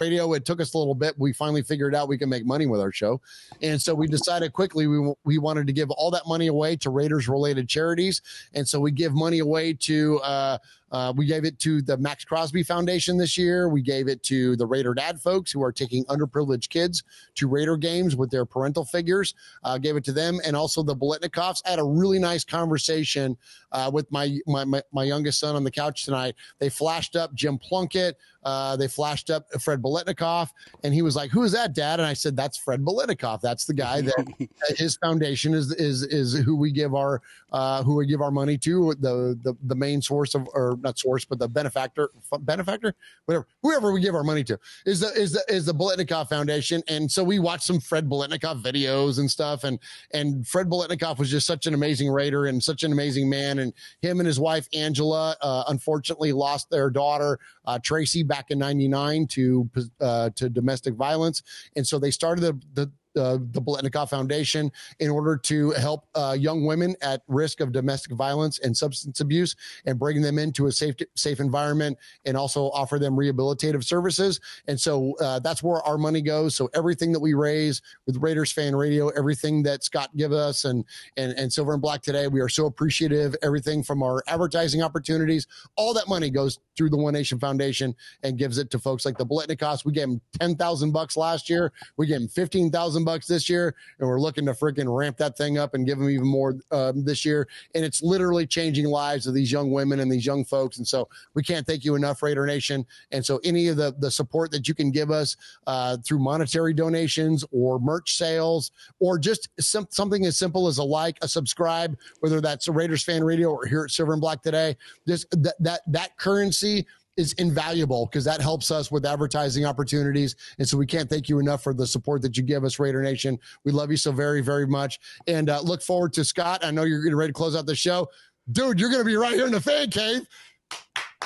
radio. 0.00 0.32
It 0.32 0.44
took 0.44 0.60
us 0.60 0.74
a 0.74 0.78
little 0.78 0.94
bit. 0.94 1.14
We 1.18 1.32
finally 1.32 1.62
figured 1.62 1.94
out 1.94 2.08
we 2.08 2.18
can 2.18 2.28
make 2.28 2.44
money 2.44 2.66
with 2.66 2.80
our 2.80 2.92
show. 2.92 3.20
And 3.62 3.80
so 3.80 3.94
we 3.94 4.06
decided 4.06 4.52
quickly 4.52 4.86
we, 4.86 5.14
we 5.24 5.38
wanted 5.38 5.66
to 5.68 5.72
give 5.72 5.90
all 5.92 6.10
that 6.10 6.26
money 6.26 6.48
away 6.48 6.76
to 6.76 6.90
Raiders 6.90 7.28
related 7.28 7.68
charities. 7.68 8.20
And 8.54 8.68
so 8.68 8.80
we 8.80 8.90
give 8.90 9.14
money 9.14 9.38
away 9.38 9.72
to, 9.74 10.18
uh, 10.20 10.58
Uh, 10.94 11.12
we 11.16 11.26
gave 11.26 11.44
it 11.44 11.58
to 11.58 11.82
the 11.82 11.96
Maxx 11.96 12.24
Crosby 12.24 12.62
Foundation 12.62 13.18
this 13.18 13.36
year. 13.36 13.68
We 13.68 13.82
gave 13.82 14.06
it 14.06 14.22
to 14.24 14.54
the 14.54 14.64
Raider 14.64 14.94
Dad 14.94 15.20
folks 15.20 15.50
who 15.50 15.60
are 15.60 15.72
taking 15.72 16.04
underprivileged 16.04 16.68
kids 16.68 17.02
to 17.34 17.48
Raider 17.48 17.76
games 17.76 18.14
with 18.14 18.30
their 18.30 18.44
parental 18.44 18.84
figures. 18.84 19.34
Uh, 19.64 19.76
gave 19.76 19.96
it 19.96 20.04
to 20.04 20.12
them, 20.12 20.38
and 20.46 20.54
also 20.54 20.84
the 20.84 20.94
Biletnikoffs. 20.94 21.62
I 21.66 21.70
had 21.70 21.80
a 21.80 21.84
really 21.84 22.20
nice 22.20 22.44
conversation 22.44 23.36
uh, 23.72 23.90
with 23.92 24.10
my, 24.12 24.38
my, 24.46 24.64
my 24.64 24.82
my 24.92 25.02
youngest 25.02 25.40
son 25.40 25.56
on 25.56 25.64
the 25.64 25.70
couch 25.70 26.04
tonight. 26.04 26.36
They 26.60 26.68
flashed 26.68 27.16
up 27.16 27.34
Jim 27.34 27.58
Plunkett. 27.58 28.16
Uh, 28.44 28.76
they 28.76 28.86
flashed 28.86 29.30
up 29.30 29.46
Fred 29.60 29.82
Biletnikoff, 29.82 30.50
and 30.84 30.94
he 30.94 31.02
was 31.02 31.16
like, 31.16 31.30
"Who 31.30 31.42
is 31.42 31.52
that, 31.52 31.74
Dad?" 31.74 31.98
And 31.98 32.06
I 32.06 32.12
said, 32.12 32.36
"That's 32.36 32.56
Fred 32.56 32.84
Biletnikoff. 32.84 33.40
That's 33.40 33.64
the 33.64 33.74
guy 33.74 34.02
that 34.02 34.48
his 34.76 34.96
foundation 34.96 35.54
is 35.54 35.72
is 35.72 36.02
is 36.04 36.34
who 36.34 36.54
we 36.54 36.70
give 36.70 36.94
our 36.94 37.20
uh, 37.52 37.82
who 37.82 37.96
we 37.96 38.06
give 38.06 38.20
our 38.20 38.30
money 38.30 38.58
to. 38.58 38.94
The 39.00 39.38
the 39.42 39.56
the 39.64 39.74
main 39.74 40.00
source 40.00 40.34
of 40.34 40.46
or 40.54 40.78
not 40.84 40.98
source, 40.98 41.24
but 41.24 41.38
the 41.38 41.48
benefactor 41.48 42.10
benefactor 42.40 42.94
whatever 43.26 43.46
whoever 43.62 43.92
we 43.92 44.00
give 44.00 44.14
our 44.14 44.22
money 44.22 44.44
to 44.44 44.58
is 44.86 45.00
the 45.00 45.08
is 45.14 45.32
the 45.32 45.42
is 45.48 45.66
the 45.66 45.74
Biletnikoff 45.74 46.28
Foundation. 46.28 46.82
And 46.88 47.10
so 47.10 47.24
we 47.24 47.38
watched 47.38 47.64
some 47.64 47.80
Fred 47.80 48.08
Biletnikoff 48.08 48.62
videos 48.62 49.18
and 49.18 49.30
stuff, 49.30 49.64
and 49.64 49.78
and 50.12 50.46
Fred 50.46 50.68
Biletnikoff 50.68 51.18
was 51.18 51.30
just 51.30 51.46
such 51.46 51.66
an 51.66 51.74
amazing 51.74 52.10
Raider 52.10 52.46
and 52.46 52.62
such 52.62 52.82
an 52.82 52.92
amazing 52.92 53.28
man. 53.28 53.58
And 53.58 53.72
him 54.02 54.20
and 54.20 54.26
his 54.26 54.38
wife 54.38 54.68
Angela, 54.72 55.36
uh, 55.40 55.64
unfortunately, 55.68 56.32
lost 56.32 56.70
their 56.70 56.90
daughter 56.90 57.38
uh, 57.64 57.78
Tracy 57.82 58.22
back 58.22 58.50
in 58.50 58.58
'99 58.58 59.26
to 59.28 59.70
uh, 60.00 60.30
to 60.36 60.48
domestic 60.48 60.94
violence, 60.94 61.42
and 61.76 61.86
so 61.86 61.98
they 61.98 62.10
started 62.10 62.42
the 62.42 62.60
the 62.74 62.92
uh, 63.16 63.38
the 63.50 63.60
Biletnikoff 63.60 64.10
Foundation 64.10 64.70
in 64.98 65.10
order 65.10 65.36
to 65.36 65.70
help 65.72 66.06
uh, 66.14 66.36
young 66.38 66.64
women 66.64 66.94
at 67.02 67.22
risk 67.28 67.60
of 67.60 67.72
domestic 67.72 68.12
violence 68.12 68.58
and 68.60 68.76
substance 68.76 69.20
abuse 69.20 69.56
and 69.86 69.98
bring 69.98 70.20
them 70.20 70.38
into 70.38 70.66
a 70.66 70.72
safe, 70.72 70.94
safe 71.14 71.40
environment 71.40 71.98
and 72.24 72.36
also 72.36 72.70
offer 72.70 72.98
them 72.98 73.14
rehabilitative 73.14 73.84
services. 73.84 74.40
And 74.68 74.80
so 74.80 75.14
uh, 75.20 75.38
that's 75.40 75.62
where 75.62 75.82
our 75.82 75.98
money 75.98 76.20
goes. 76.20 76.54
So 76.54 76.68
everything 76.74 77.12
that 77.12 77.20
we 77.20 77.34
raise 77.34 77.82
with 78.06 78.16
Raiders 78.16 78.52
Fan 78.52 78.74
Radio, 78.74 79.08
everything 79.08 79.62
that 79.64 79.84
Scott 79.84 80.10
give 80.16 80.32
us 80.32 80.64
and, 80.64 80.84
and, 81.16 81.32
and 81.32 81.52
Silver 81.52 81.74
and 81.74 81.82
Black 81.82 82.02
today, 82.02 82.28
we 82.28 82.40
are 82.40 82.48
so 82.48 82.66
appreciative. 82.66 83.34
Everything 83.42 83.82
from 83.82 84.02
our 84.02 84.22
advertising 84.26 84.82
opportunities, 84.82 85.46
all 85.76 85.94
that 85.94 86.08
money 86.08 86.30
goes 86.30 86.58
through 86.76 86.90
the 86.90 86.96
One 86.96 87.14
Nation 87.14 87.38
Foundation 87.38 87.94
and 88.22 88.38
gives 88.38 88.58
it 88.58 88.70
to 88.70 88.78
folks 88.78 89.04
like 89.04 89.16
the 89.16 89.26
Biletnikoffs. 89.26 89.84
We 89.84 89.92
gave 89.92 90.08
them 90.08 90.20
10,000 90.40 90.92
bucks 90.92 91.16
last 91.16 91.48
year. 91.48 91.72
We 91.96 92.06
gave 92.06 92.20
them 92.20 92.28
15,000 92.28 93.03
bucks 93.04 93.26
this 93.26 93.48
year, 93.48 93.74
and 93.98 94.08
we're 94.08 94.20
looking 94.20 94.46
to 94.46 94.52
freaking 94.52 94.94
ramp 94.94 95.16
that 95.18 95.36
thing 95.36 95.58
up 95.58 95.74
and 95.74 95.86
give 95.86 95.98
them 95.98 96.10
even 96.10 96.26
more 96.26 96.56
um, 96.70 97.04
this 97.04 97.24
year. 97.24 97.48
And 97.74 97.84
it's 97.84 98.02
literally 98.02 98.46
changing 98.46 98.86
lives 98.86 99.26
of 99.26 99.34
these 99.34 99.50
young 99.50 99.70
women 99.70 100.00
and 100.00 100.10
these 100.10 100.26
young 100.26 100.44
folks. 100.44 100.78
And 100.78 100.86
so 100.86 101.08
we 101.34 101.42
can't 101.42 101.66
thank 101.66 101.84
you 101.84 101.94
enough, 101.94 102.22
Raider 102.22 102.46
Nation. 102.46 102.86
And 103.12 103.24
so 103.24 103.40
any 103.44 103.68
of 103.68 103.76
the 103.76 103.94
the 103.98 104.10
support 104.10 104.50
that 104.52 104.68
you 104.68 104.74
can 104.74 104.90
give 104.90 105.10
us 105.10 105.36
uh, 105.66 105.96
through 105.98 106.18
monetary 106.18 106.74
donations 106.74 107.44
or 107.52 107.78
merch 107.78 108.16
sales 108.16 108.72
or 109.00 109.18
just 109.18 109.48
something 109.60 110.26
as 110.26 110.38
simple 110.38 110.66
as 110.66 110.78
a 110.78 110.84
like, 110.84 111.18
a 111.22 111.28
subscribe, 111.28 111.96
whether 112.20 112.40
that's 112.40 112.68
a 112.68 112.72
Raiders 112.72 113.02
fan 113.02 113.22
radio 113.22 113.50
or 113.50 113.66
here 113.66 113.84
at 113.84 113.90
Silver 113.90 114.12
and 114.12 114.20
Black 114.20 114.42
today, 114.42 114.76
this 115.06 115.26
that 115.32 115.54
that, 115.60 115.80
that 115.86 116.16
currency 116.16 116.86
is 117.16 117.32
invaluable 117.34 118.06
because 118.06 118.24
that 118.24 118.40
helps 118.40 118.70
us 118.70 118.90
with 118.90 119.06
advertising 119.06 119.64
opportunities. 119.64 120.36
And 120.58 120.68
so 120.68 120.76
we 120.76 120.86
can't 120.86 121.08
thank 121.08 121.28
you 121.28 121.38
enough 121.38 121.62
for 121.62 121.72
the 121.74 121.86
support 121.86 122.22
that 122.22 122.36
you 122.36 122.42
give 122.42 122.64
us, 122.64 122.78
Raider 122.78 123.02
Nation. 123.02 123.38
We 123.64 123.72
love 123.72 123.90
you 123.90 123.96
so 123.96 124.12
very, 124.12 124.40
very 124.40 124.66
much. 124.66 124.98
And 125.26 125.50
uh, 125.50 125.60
look 125.60 125.82
forward 125.82 126.12
to 126.14 126.24
Scott. 126.24 126.64
I 126.64 126.70
know 126.70 126.84
you're 126.84 127.02
getting 127.02 127.16
ready 127.16 127.30
to 127.32 127.36
close 127.36 127.54
out 127.56 127.66
the 127.66 127.76
show. 127.76 128.08
Dude, 128.50 128.78
you're 128.78 128.90
going 128.90 129.00
to 129.00 129.06
be 129.06 129.16
right 129.16 129.34
here 129.34 129.46
in 129.46 129.52
the 129.52 129.60
fan 129.60 129.90
cave. 129.90 130.26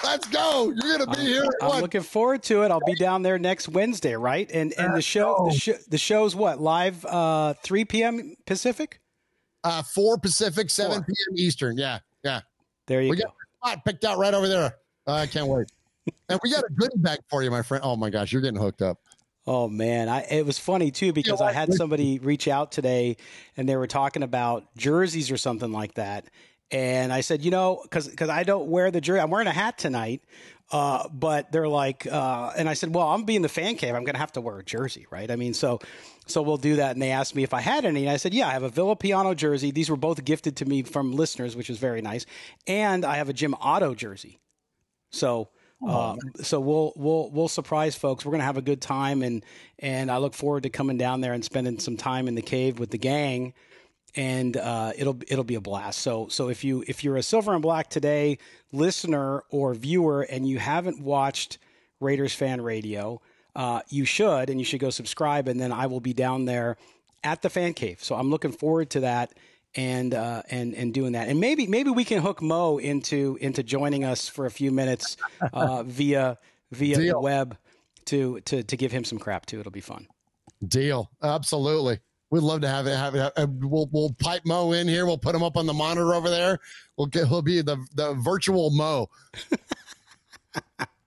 Let's 0.05 0.29
go. 0.29 0.67
You're 0.67 0.99
going 0.99 1.11
to 1.11 1.17
be 1.17 1.21
I'm, 1.23 1.27
here. 1.27 1.45
I'm 1.61 1.69
what? 1.69 1.83
looking 1.83 2.03
forward 2.03 2.43
to 2.45 2.63
it. 2.63 2.71
I'll 2.71 2.81
be 2.87 2.95
down 2.95 3.23
there 3.23 3.39
next 3.39 3.69
Wednesday, 3.69 4.15
right? 4.15 4.49
And 4.53 4.73
and 4.79 4.95
the 4.95 5.03
show 5.03 5.49
the, 5.51 5.57
sh- 5.59 5.85
the 5.89 5.99
show's 5.99 6.37
what 6.37 6.61
live 6.61 7.05
uh 7.05 7.55
3 7.65 7.85
p.m. 7.87 8.37
Pacific. 8.47 9.01
Uh, 9.65 9.83
4 9.83 10.19
Pacific, 10.19 10.71
7 10.71 10.93
Four. 10.93 11.03
p.m. 11.03 11.37
Eastern. 11.37 11.77
Yeah. 11.77 11.99
Yeah. 12.23 12.43
There 12.87 13.03
you 13.03 13.11
We 13.11 13.17
go. 13.17 13.25
got 13.25 13.33
a 13.33 13.71
spot 13.73 13.85
picked 13.85 14.05
out 14.05 14.19
right 14.19 14.33
over 14.33 14.47
there. 14.47 14.77
I 15.09 15.27
can't 15.27 15.49
wait. 15.49 15.69
And 16.29 16.41
we 16.43 16.51
got 16.51 16.65
a 16.65 16.73
goodie 16.75 16.99
bag 16.99 17.19
for 17.29 17.43
you, 17.43 17.51
my 17.51 17.63
friend. 17.63 17.83
Oh 17.85 17.97
my 17.97 18.11
gosh, 18.11 18.33
you're 18.33 18.43
getting 18.43 18.61
hooked 18.61 18.83
up. 18.83 18.99
Oh 19.47 19.67
man, 19.67 20.11
I, 20.11 20.27
it 20.31 20.45
was 20.45 20.59
funny 20.59 20.91
too 20.91 21.15
because 21.15 21.41
I 21.41 21.53
had 21.53 21.73
somebody 21.73 22.19
reach 22.19 22.49
out 22.49 22.71
today 22.71 23.17
and 23.57 23.67
they 23.67 23.77
were 23.77 23.87
talking 23.87 24.23
about 24.23 24.77
jerseys 24.77 25.31
or 25.31 25.39
something 25.39 25.73
like 25.73 25.95
that. 25.95 26.27
And 26.71 27.11
I 27.15 27.23
said, 27.23 27.43
you 27.43 27.51
know, 27.51 27.81
because 27.83 28.09
because 28.09 28.29
I 28.29 28.43
don't 28.43 28.69
wear 28.69 28.91
the 28.91 29.01
jersey, 29.01 29.21
I'm 29.21 29.31
wearing 29.31 29.47
a 29.47 29.53
hat 29.53 29.79
tonight. 29.79 30.23
Uh, 30.71 31.09
but 31.09 31.51
they're 31.51 31.67
like, 31.67 32.07
uh, 32.07 32.53
and 32.59 32.69
I 32.69 32.75
said, 32.75 32.95
well, 32.95 33.09
I'm 33.09 33.25
being 33.25 33.41
the 33.41 33.49
fan 33.49 33.77
cave. 33.77 33.95
I'm 33.95 34.05
going 34.05 34.17
to 34.17 34.21
have 34.21 34.33
to 34.33 34.43
wear 34.43 34.59
a 34.59 34.63
jersey, 34.63 35.07
right? 35.11 35.31
I 35.31 35.37
mean, 35.37 35.55
so 35.55 35.79
so 36.27 36.43
we'll 36.43 36.59
do 36.59 36.77
that. 36.77 36.93
And 36.93 37.01
they 37.01 37.11
asked 37.11 37.35
me 37.35 37.43
if 37.43 37.55
I 37.55 37.63
had 37.63 37.87
any, 37.87 38.03
and 38.05 38.11
I 38.11 38.19
said, 38.19 38.35
yeah, 38.35 38.49
I 38.49 38.51
have 38.51 38.65
a 38.65 38.71
Villapiano 38.71 39.35
jersey. 39.35 39.71
These 39.71 39.89
were 39.89 39.97
both 39.97 40.23
gifted 40.27 40.57
to 40.57 40.67
me 40.67 40.83
from 40.83 41.13
listeners, 41.13 41.57
which 41.57 41.71
is 41.71 41.79
very 41.79 42.03
nice. 42.03 42.27
And 42.67 43.03
I 43.03 43.17
have 43.17 43.31
a 43.31 43.33
Jim 43.33 43.55
Otto 43.63 43.95
jersey. 43.95 44.41
So. 45.11 45.49
Uh, 45.87 46.17
so 46.43 46.59
we'll 46.59 46.93
we'll 46.97 47.31
we'll 47.31 47.49
surprise 47.49 47.95
folks. 47.95 48.25
We're 48.25 48.33
gonna 48.33 48.45
have 48.45 48.57
a 48.57 48.63
good 48.63 48.81
time, 48.81 49.23
and 49.23 49.45
and 49.79 50.11
I 50.11 50.19
look 50.19 50.35
forward 50.35 50.65
to 50.65 50.71
coming 50.71 50.99
down 50.99 51.21
there 51.21 51.33
and 51.33 51.45
spending 51.45 51.79
some 51.79 51.97
time 51.97 52.27
in 52.27 52.35
the 52.35 52.43
cave 52.43 52.79
with 52.81 52.91
the 52.91 52.99
gang, 52.99 53.55
and 54.17 54.57
uh, 54.57 54.93
it'll 54.97 55.19
it'll 55.29 55.45
be 55.45 55.55
a 55.55 55.61
blast. 55.61 56.01
So 56.01 56.27
so 56.29 56.49
if 56.49 56.65
you 56.65 56.83
if 56.89 57.05
you're 57.05 57.17
a 57.17 57.23
Silver 57.23 57.53
and 57.53 57.63
Black 57.63 57.91
today 57.91 58.39
listener 58.73 59.45
or 59.51 59.75
viewer 59.75 60.23
and 60.23 60.49
you 60.49 60.59
haven't 60.59 61.01
watched 61.01 61.59
Raiders 62.01 62.35
Fan 62.35 62.61
Radio, 62.61 63.21
uh, 63.55 63.83
you 63.89 64.05
should, 64.05 64.51
and 64.51 64.59
you 64.59 64.65
should 64.65 64.81
go 64.81 64.91
subscribe, 64.91 65.47
and 65.47 65.61
then 65.61 65.71
I 65.71 65.87
will 65.87 66.01
be 66.01 66.13
down 66.13 66.45
there 66.45 66.77
at 67.23 67.43
the 67.43 67.51
fan 67.51 67.75
cave. 67.75 68.03
So 68.03 68.17
I'm 68.17 68.31
looking 68.31 68.53
forward 68.53 68.91
to 68.91 69.01
that 69.01 69.33
and 69.75 70.15
uh, 70.15 70.43
and 70.51 70.75
and 70.75 70.93
doing 70.95 71.13
that. 71.13 71.29
And 71.29 71.41
maybe 71.41 71.67
maybe 71.67 71.91
we 71.91 72.05
can 72.05 72.21
hook 72.23 72.43
Mo 72.43 72.79
into 72.79 73.39
into 73.41 73.63
joining 73.63 74.05
us 74.05 74.29
for 74.29 74.47
a 74.47 74.51
few 74.51 74.71
minutes 74.71 75.17
uh, 75.53 75.83
via 75.87 76.39
via 76.73 76.97
the 76.97 77.21
web 77.21 77.57
to 78.07 78.41
to 78.41 78.63
to 78.63 78.77
give 78.77 78.93
him 78.93 79.05
some 79.05 79.19
crap 79.19 79.47
too. 79.47 79.61
It'll 79.61 79.73
be 79.73 79.81
fun. 79.81 80.07
Deal. 80.67 81.11
Absolutely. 81.23 82.01
We'd 82.31 82.43
love 82.43 82.61
to 82.61 82.69
have 82.69 82.87
it. 82.87 82.97
Have 82.97 83.15
it. 83.15 83.33
uh, 83.37 83.47
We'll 83.49 83.89
we'll 83.93 84.13
pipe 84.19 84.43
Mo 84.45 84.73
in 84.73 84.89
here. 84.89 85.07
We'll 85.07 85.17
put 85.19 85.35
him 85.35 85.43
up 85.43 85.57
on 85.57 85.67
the 85.67 85.73
monitor 85.73 86.15
over 86.15 86.29
there. 86.29 86.59
We'll 86.97 87.07
get. 87.07 87.29
He'll 87.29 87.43
be 87.43 87.63
the 87.63 87.77
the 87.95 88.15
virtual 88.15 88.71
Mo. 88.71 89.09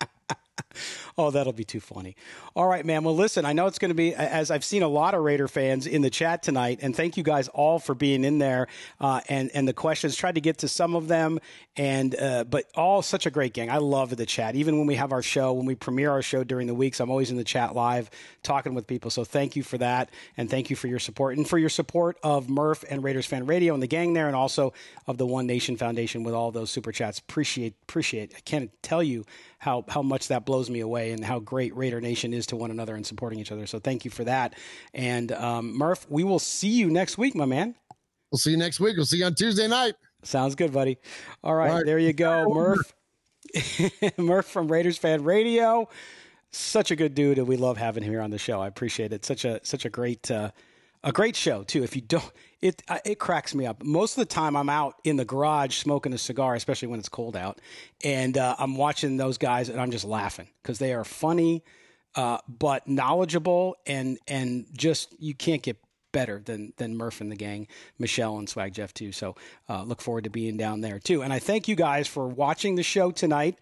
Oh, 1.18 1.32
that'll 1.32 1.54
be 1.54 1.64
too 1.64 1.80
funny. 1.80 2.16
All 2.56 2.68
right, 2.68 2.86
man. 2.86 3.04
Well, 3.04 3.16
listen, 3.16 3.46
I 3.46 3.54
know 3.54 3.68
it's 3.68 3.80
going 3.80 3.90
to 3.90 3.96
be, 3.96 4.14
as 4.14 4.50
I've 4.50 4.64
seen 4.64 4.84
a 4.84 4.88
lot 4.88 5.14
of 5.14 5.22
Raider 5.22 5.48
fans 5.48 5.88
in 5.88 6.02
the 6.02 6.10
chat 6.10 6.44
tonight, 6.44 6.80
and 6.82 6.96
thank 6.96 7.18
you 7.18 7.24
guys 7.24 7.48
all 7.50 7.80
for 7.80 7.94
being 7.94 8.24
in 8.24 8.40
there 8.40 8.68
uh, 9.00 9.22
and 9.30 9.52
and 9.54 9.68
the 9.68 9.74
questions. 9.74 10.16
Tried 10.16 10.36
to 10.36 10.42
get 10.42 10.60
to 10.60 10.68
some 10.68 10.96
of 10.96 11.08
them, 11.08 11.40
and 11.76 12.16
uh, 12.16 12.44
but 12.46 12.66
all 12.76 13.02
such 13.02 13.26
a 13.26 13.32
great 13.32 13.54
gang. 13.54 13.70
I 13.70 13.78
love 13.78 14.16
the 14.16 14.26
chat. 14.26 14.56
Even 14.56 14.78
when 14.78 14.88
we 14.88 14.96
have 14.96 15.12
our 15.12 15.22
show, 15.22 15.54
when 15.54 15.66
we 15.66 15.76
premiere 15.76 16.12
our 16.12 16.22
show 16.22 16.44
during 16.44 16.68
the 16.68 16.74
weeks, 16.74 17.00
I'm 17.00 17.10
always 17.10 17.32
in 17.32 17.38
the 17.38 17.44
chat 17.44 17.76
live 17.76 18.10
talking 18.44 18.74
with 18.74 18.88
people. 18.88 19.12
So 19.12 19.24
thank 19.24 19.56
you 19.56 19.64
for 19.64 19.78
that, 19.80 20.10
and 20.38 20.50
thank 20.50 20.70
you 20.70 20.76
for 20.76 20.88
your 20.88 21.00
support 21.00 21.38
and 21.38 21.48
for 21.48 21.58
your 21.58 21.70
support 21.70 22.18
of 22.24 22.50
Murph 22.50 22.84
and 22.90 23.04
Raiders 23.04 23.26
Fan 23.26 23.46
Radio 23.46 23.74
and 23.74 23.84
the 23.84 23.88
gang 23.88 24.14
there, 24.14 24.28
and 24.28 24.36
also 24.36 24.74
of 25.08 25.18
the 25.18 25.26
One 25.26 25.48
Nation 25.48 25.78
Foundation 25.78 26.24
with 26.24 26.34
all 26.34 26.52
those 26.52 26.72
super 26.72 26.92
chats. 26.92 27.20
Appreciate 27.20 27.76
appreciate. 27.84 28.34
I 28.36 28.40
can't 28.42 28.72
tell 28.82 29.04
you 29.04 29.26
how 29.62 29.86
how 29.88 30.02
much 30.02 30.28
that 30.30 30.44
blows 30.44 30.72
me 30.72 30.80
away 30.80 31.12
and 31.12 31.24
how 31.24 31.38
great 31.38 31.76
Raider 31.78 32.02
Nation 32.02 32.34
is 32.34 32.48
to 32.48 32.56
one 32.56 32.72
another 32.72 32.96
and 32.96 33.06
supporting 33.06 33.40
each 33.40 33.52
other. 33.52 33.68
So 33.68 33.78
thank 33.78 34.04
you 34.04 34.10
for 34.10 34.24
that. 34.24 34.56
And 34.92 35.32
um, 35.32 35.78
Murph, 35.78 36.08
we 36.10 36.24
will 36.24 36.40
see 36.40 36.70
you 36.70 36.90
next 36.90 37.20
week, 37.20 37.36
my 37.36 37.46
man. 37.46 37.76
We'll 38.32 38.40
see 38.40 38.50
you 38.52 38.58
next 38.58 38.80
week. 38.80 38.98
We'll 38.98 39.06
see 39.06 39.18
you 39.18 39.26
on 39.26 39.36
Tuesday 39.36 39.68
night. 39.68 39.94
Sounds 40.24 40.56
good, 40.56 40.74
buddy. 40.74 40.98
All 41.44 41.54
right, 41.54 41.70
All 41.70 41.76
right. 41.78 41.86
there 41.86 42.00
you 42.00 42.12
go, 42.12 42.52
Murph. 42.52 42.96
Murph 44.18 44.48
from 44.48 44.68
Raiders 44.68 44.98
Fan 44.98 45.24
Radio. 45.24 45.88
Such 46.52 46.90
a 46.90 46.96
good 46.96 47.14
dude, 47.14 47.38
and 47.38 47.48
we 47.48 47.56
love 47.56 47.78
having 47.78 48.02
him 48.04 48.12
here 48.12 48.22
on 48.22 48.32
the 48.32 48.40
show. 48.40 48.60
I 48.60 48.68
appreciate 48.68 49.14
it. 49.14 49.24
Such 49.24 49.46
a 49.46 49.60
such 49.64 49.86
a 49.86 49.90
great 49.92 50.32
uh, 50.32 50.50
a 51.04 51.12
great 51.12 51.36
show 51.36 51.64
too. 51.64 51.84
If 51.84 51.96
you 51.96 52.02
don't, 52.02 52.32
it 52.62 52.84
uh, 52.88 53.00
it 53.06 53.20
cracks 53.20 53.56
me 53.56 53.66
up. 53.66 53.84
Most 53.84 54.18
of 54.18 54.22
the 54.22 54.34
time, 54.34 54.56
I'm 54.56 54.70
out 54.70 54.96
in 55.04 55.18
the 55.18 55.26
garage 55.26 55.76
smoking 55.76 56.14
a 56.14 56.18
cigar, 56.18 56.56
especially 56.56 56.90
when 56.90 57.00
it's 57.00 57.10
cold 57.10 57.36
out, 57.36 57.60
and 58.04 58.38
uh, 58.38 58.56
I'm 58.60 58.78
watching 58.78 59.18
those 59.18 59.38
guys, 59.38 59.70
and 59.70 59.80
I'm 59.80 59.92
just 59.92 60.06
laughing 60.06 60.48
because 60.62 60.80
they 60.80 60.94
are 60.94 61.04
funny, 61.04 61.64
uh, 62.16 62.38
but 62.48 62.88
knowledgeable, 62.88 63.78
and 63.86 64.20
and 64.28 64.66
just 64.74 65.16
you 65.20 65.34
can't 65.34 65.64
get 65.64 65.78
better 66.12 66.42
than 66.44 66.74
than 66.78 66.98
Murph 66.98 67.22
and 67.22 67.32
the 67.32 67.36
gang, 67.36 67.68
Michelle 67.98 68.38
and 68.38 68.48
Swag 68.48 68.74
Jeff 68.74 68.94
too. 68.94 69.12
So 69.12 69.36
uh, 69.70 69.84
look 69.84 70.02
forward 70.02 70.26
to 70.26 70.30
being 70.30 70.58
down 70.58 70.82
there 70.82 71.00
too. 71.00 71.24
And 71.24 71.34
I 71.34 71.40
thank 71.40 71.68
you 71.68 71.76
guys 71.76 72.08
for 72.08 72.28
watching 72.28 72.76
the 72.76 72.84
show 72.84 73.12
tonight. 73.12 73.58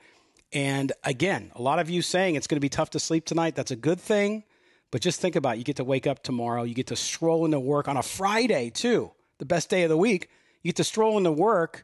And 0.51 0.91
again, 1.03 1.51
a 1.55 1.61
lot 1.61 1.79
of 1.79 1.89
you 1.89 2.01
saying 2.01 2.35
it's 2.35 2.47
going 2.47 2.57
to 2.57 2.61
be 2.61 2.69
tough 2.69 2.89
to 2.91 2.99
sleep 2.99 3.25
tonight. 3.25 3.55
That's 3.55 3.71
a 3.71 3.75
good 3.75 3.99
thing. 3.99 4.43
But 4.91 5.01
just 5.01 5.21
think 5.21 5.35
about 5.35 5.55
it. 5.55 5.57
you 5.59 5.63
get 5.63 5.75
to 5.77 5.83
wake 5.83 6.07
up 6.07 6.23
tomorrow. 6.23 6.63
You 6.63 6.73
get 6.73 6.87
to 6.87 6.95
stroll 6.95 7.45
into 7.45 7.59
work 7.59 7.87
on 7.87 7.97
a 7.97 8.03
Friday 8.03 8.69
too, 8.69 9.11
the 9.37 9.45
best 9.45 9.69
day 9.69 9.83
of 9.83 9.89
the 9.89 9.97
week. 9.97 10.29
You 10.61 10.69
get 10.69 10.77
to 10.77 10.83
stroll 10.83 11.17
into 11.17 11.31
work 11.31 11.83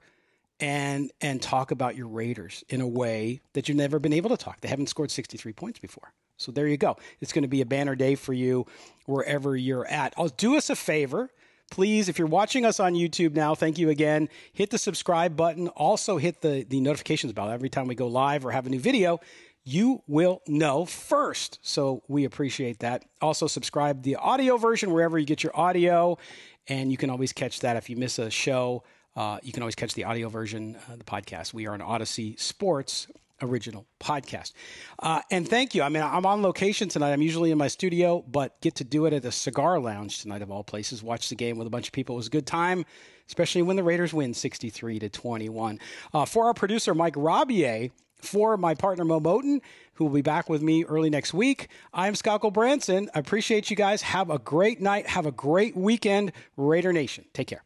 and 0.60 1.12
and 1.22 1.42
talk 1.42 1.72
about 1.72 1.96
your 1.96 2.08
Raiders 2.08 2.64
in 2.70 2.82
a 2.82 2.88
way 2.88 3.42
that 3.54 3.68
you've 3.68 3.78
never 3.78 4.00
been 4.00 4.14
able 4.14 4.30
to 4.30 4.38
talk. 4.38 4.62
They 4.62 4.70
haven't 4.70 4.88
scored 4.88 5.12
63 5.12 5.54
points 5.54 5.80
before. 5.80 6.14
So 6.38 6.52
there 6.52 6.68
you 6.68 6.78
go. 6.78 6.98
It's 7.22 7.32
going 7.32 7.44
to 7.44 7.50
be 7.50 7.62
a 7.62 7.66
banner 7.66 7.96
day 7.96 8.16
for 8.16 8.34
you 8.34 8.66
wherever 9.06 9.56
you're 9.56 9.88
at. 9.88 10.14
I'll 10.18 10.28
do 10.28 10.58
us 10.58 10.70
a 10.70 10.76
favor. 10.76 11.30
Please, 11.72 12.10
if 12.10 12.20
you're 12.20 12.28
watching 12.28 12.66
us 12.66 12.80
on 12.80 12.94
YouTube 12.94 13.34
now, 13.34 13.56
thank 13.56 13.78
you 13.80 13.90
again. 13.90 14.30
Hit 14.54 14.70
the 14.70 14.78
subscribe 14.78 15.36
button. 15.36 15.68
Also 15.70 16.18
hit 16.18 16.42
the, 16.42 16.66
the 16.68 16.80
notifications 16.80 17.34
bell 17.34 17.50
every 17.50 17.70
time 17.70 17.88
we 17.88 17.96
go 17.96 18.08
live 18.08 18.46
or 18.46 18.52
have 18.52 18.68
a 18.68 18.70
new 18.70 18.80
video. 18.80 19.20
You 19.68 20.04
will 20.08 20.44
know 20.48 20.86
first. 20.86 21.58
So 21.64 22.04
we 22.08 22.24
appreciate 22.24 22.80
that. 22.80 23.04
Also, 23.20 23.48
subscribe 23.48 24.04
the 24.04 24.16
audio 24.16 24.58
version 24.58 24.92
wherever 24.92 25.18
you 25.18 25.26
get 25.26 25.44
your 25.44 25.58
audio. 25.60 26.20
And 26.68 26.92
you 26.92 26.98
can 26.98 27.10
always 27.10 27.34
catch 27.34 27.62
that 27.62 27.76
if 27.76 27.90
you 27.90 27.96
miss 27.96 28.20
a 28.20 28.30
show. 28.30 28.84
Uh, 29.16 29.40
you 29.42 29.52
can 29.52 29.64
always 29.64 29.76
catch 29.76 29.96
the 29.96 30.04
audio 30.04 30.30
version, 30.30 30.78
uh, 30.88 30.98
the 30.98 31.04
podcast. 31.04 31.52
We 31.54 31.66
are 31.66 31.74
an 31.74 31.82
Audacy 31.82 32.40
Sports 32.40 33.08
original 33.42 33.88
podcast. 34.00 34.54
Uh, 35.00 35.22
and 35.32 35.48
thank 35.48 35.74
you. 35.74 35.82
I 35.82 35.90
mean, 35.90 36.04
I'm 36.04 36.26
on 36.26 36.42
location 36.42 36.88
tonight. 36.88 37.12
I'm 37.12 37.22
usually 37.22 37.52
in 37.52 37.58
my 37.58 37.68
studio, 37.68 38.24
but 38.28 38.60
get 38.62 38.76
to 38.76 38.84
do 38.84 39.06
it 39.06 39.14
at 39.14 39.26
a 39.26 39.32
cigar 39.32 39.80
lounge 39.80 40.22
tonight 40.22 40.42
of 40.42 40.52
all 40.52 40.64
places. 40.64 41.02
Watch 41.02 41.30
the 41.30 41.36
game 41.36 41.58
with 41.58 41.68
a 41.68 41.70
bunch 41.72 41.88
of 41.88 41.94
people. 41.94 42.16
It 42.16 42.18
was 42.18 42.28
a 42.28 42.32
good 42.32 42.48
time, 42.48 42.86
especially 43.28 43.62
when 43.64 43.76
the 43.76 43.84
Raiders 43.84 44.14
win 44.14 44.34
63 44.34 45.00
to 45.00 45.10
21. 45.10 45.80
Uh, 46.14 46.26
for 46.26 46.46
our 46.46 46.54
producer, 46.54 46.94
Mike 46.94 47.16
Robier, 47.16 47.92
for 48.18 48.58
my 48.58 48.74
partner, 48.74 49.06
Mo 49.06 49.20
Moten, 49.20 49.62
who 49.96 50.06
will 50.06 50.14
be 50.14 50.22
back 50.22 50.50
with 50.50 50.62
me 50.62 50.86
early 50.86 51.10
next 51.10 51.34
week. 51.34 51.68
I'm 51.94 52.16
Scott 52.16 52.42
Branson. 52.54 53.10
I 53.14 53.20
appreciate 53.20 53.70
you 53.70 53.76
guys. 53.76 54.02
Have 54.02 54.30
a 54.30 54.40
great 54.40 54.82
night. 54.82 55.08
Have 55.08 55.26
a 55.26 55.32
great 55.32 55.76
weekend, 55.76 56.32
Raider 56.58 56.94
Nation. 56.94 57.26
Take 57.34 57.48
care. 57.48 57.65